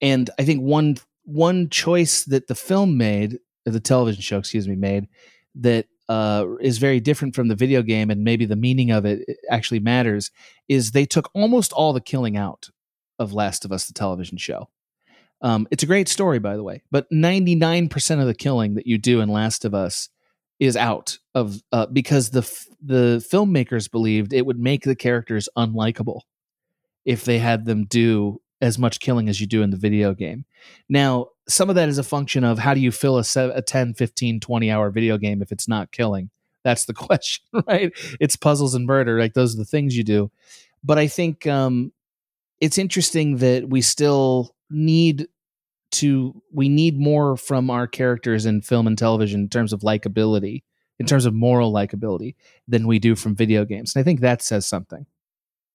[0.00, 4.76] And i think one one choice that the film made the television show excuse me
[4.76, 5.08] made
[5.56, 9.26] that uh, is very different from the video game and maybe the meaning of it
[9.50, 10.30] actually matters
[10.68, 12.70] is they took almost all the killing out
[13.18, 14.68] of last of us the television show.
[15.42, 18.98] Um, it's a great story, by the way, but 99% of the killing that you
[18.98, 20.08] do in Last of Us
[20.58, 25.48] is out of uh, because the f- the filmmakers believed it would make the characters
[25.56, 26.20] unlikable
[27.04, 30.44] if they had them do as much killing as you do in the video game.
[30.88, 33.62] Now, some of that is a function of how do you fill a, se- a
[33.62, 36.30] 10, 15, 20 hour video game if it's not killing?
[36.64, 37.92] That's the question, right?
[38.18, 39.18] It's puzzles and murder.
[39.18, 40.30] Like those are the things you do.
[40.82, 41.92] But I think um,
[42.60, 45.28] it's interesting that we still need
[46.00, 50.62] to we need more from our characters in film and television in terms of likability
[50.98, 52.34] in terms of moral likability
[52.66, 55.06] than we do from video games and i think that says something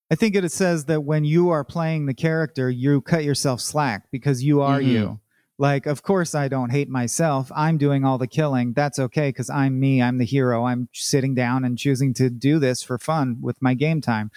[0.10, 4.12] I think it says that when you are playing the character, you cut yourself slack
[4.12, 4.88] because you are Mhm.
[4.88, 5.20] you.
[5.58, 7.50] Like, of course, I don't hate myself.
[7.56, 8.74] I'm doing all the killing.
[8.74, 10.02] That's okay because I'm me.
[10.02, 10.66] I'm the hero.
[10.66, 14.32] I'm sitting down and choosing to do this for fun with my game time.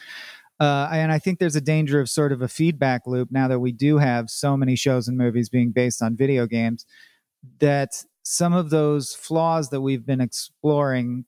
[0.61, 3.59] Uh, and I think there's a danger of sort of a feedback loop now that
[3.59, 6.87] we do have so many shows and movies being based on video games
[7.59, 11.25] that some of those flaws that we've been exploring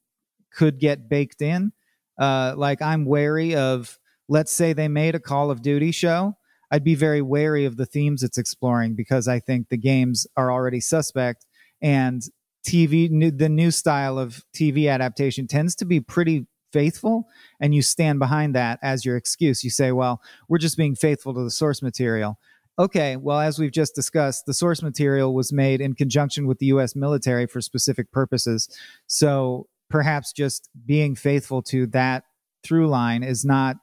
[0.53, 1.73] could get baked in.
[2.19, 3.99] Uh, like, I'm wary of,
[4.29, 6.37] let's say they made a Call of Duty show.
[6.71, 10.51] I'd be very wary of the themes it's exploring because I think the games are
[10.51, 11.47] already suspect
[11.83, 12.23] and
[12.67, 16.47] TV, the new style of TV adaptation tends to be pretty
[16.77, 17.27] faithful
[17.59, 19.65] and you stand behind that as your excuse.
[19.65, 22.39] You say, well, we're just being faithful to the source material.
[22.79, 26.67] okay, well, as we've just discussed, the source material was made in conjunction with the
[26.67, 28.69] US military for specific purposes.
[29.07, 32.25] So perhaps just being faithful to that
[32.63, 33.77] through line is not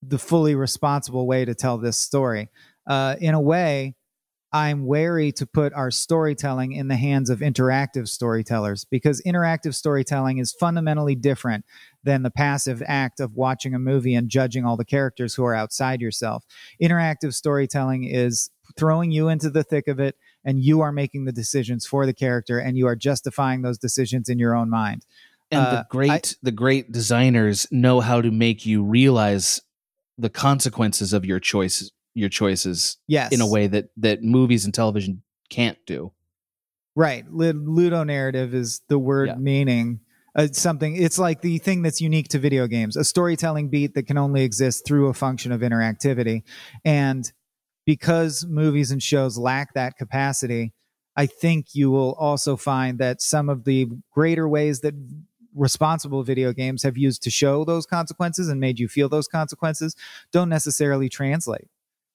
[0.00, 2.48] the fully responsible way to tell this story.
[2.86, 3.96] Uh, in a way,
[4.52, 10.38] I'm wary to put our storytelling in the hands of interactive storytellers because interactive storytelling
[10.38, 11.66] is fundamentally different
[12.02, 15.54] than the passive act of watching a movie and judging all the characters who are
[15.54, 16.44] outside yourself.
[16.82, 21.32] Interactive storytelling is throwing you into the thick of it and you are making the
[21.32, 25.04] decisions for the character and you are justifying those decisions in your own mind.
[25.50, 29.60] And Uh, the great the great designers know how to make you realize
[30.16, 33.32] the consequences of your choices your choices Yes.
[33.32, 36.12] in a way that that movies and television can't do.
[36.96, 37.24] Right.
[37.30, 39.34] Ludonarrative is the word Yeah.
[39.36, 40.00] meaning
[40.36, 40.94] uh, something.
[40.94, 44.42] It's like the thing that's unique to video games, a storytelling beat that can only
[44.44, 46.42] exist through a function of interactivity.
[46.84, 47.30] And
[47.86, 50.74] because movies and shows lack that capacity,
[51.16, 54.94] I think you will also find that some of the greater ways that
[55.54, 59.96] responsible video games have used to show those consequences and made you feel those consequences
[60.30, 61.66] don't necessarily translate.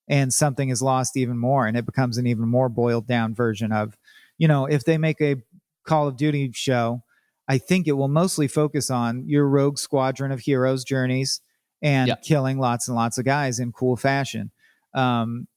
[0.07, 3.71] And something is lost even more, and it becomes an even more boiled down version
[3.71, 3.97] of
[4.37, 5.37] you know, if they make a
[5.85, 7.03] Call of Duty show,
[7.47, 11.39] I think it will mostly focus on your rogue squadron of heroes' journeys
[11.81, 12.15] and Yeah.
[12.23, 14.51] killing lots and lots of guys in cool fashion.
[14.93, 15.47] Um,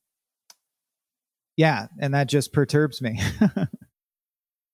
[1.57, 3.19] yeah, and that just perturbs me.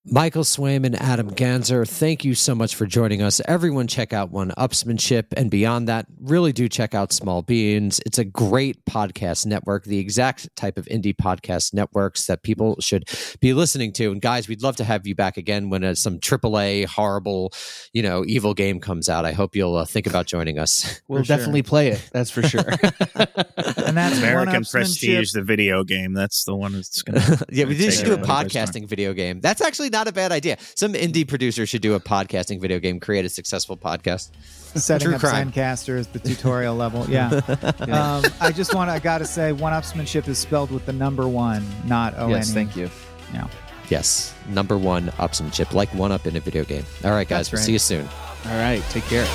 [0.05, 3.39] Michael Swaim and Adam Ganser, thank you so much for joining us.
[3.45, 5.27] Everyone, check out 1Upsmanship.
[5.37, 8.01] And beyond that, really do check out Small Beans.
[8.05, 13.07] It's a great podcast network, the exact type of indie podcast networks that people should
[13.39, 14.11] be listening to.
[14.11, 17.53] And guys, we'd love to have you back again when uh, some AAA horrible,
[17.93, 19.23] you know, evil game comes out.
[19.23, 21.01] I hope you'll uh, think about joining us.
[21.13, 21.37] We'll sure.
[21.37, 22.09] definitely play it.
[22.11, 22.61] That's for sure.
[22.67, 24.71] and that's American one-upsmanship.
[24.71, 26.13] Prestige, the video game.
[26.13, 27.45] That's the one that's going to.
[27.51, 29.41] yeah, we Take should do a it podcasting video game.
[29.41, 30.57] That's actually not a bad idea.
[30.75, 34.31] Some indie producer should do a podcasting video game, create a successful podcast.
[34.75, 35.51] Setting True up crime.
[36.11, 37.05] the tutorial level.
[37.13, 37.41] Yeah.
[37.87, 38.15] yeah.
[38.15, 40.93] Um, I just want to, I got to say, one upsmanship is spelled with the
[40.93, 42.33] number one, not O N E.
[42.33, 42.89] Yes, thank you.
[43.33, 43.47] Yeah.
[43.89, 46.85] Yes, number one upsmanship, like one up in a video game.
[47.03, 48.07] All right, guys, we'll see you soon.
[48.45, 49.27] All right, take care.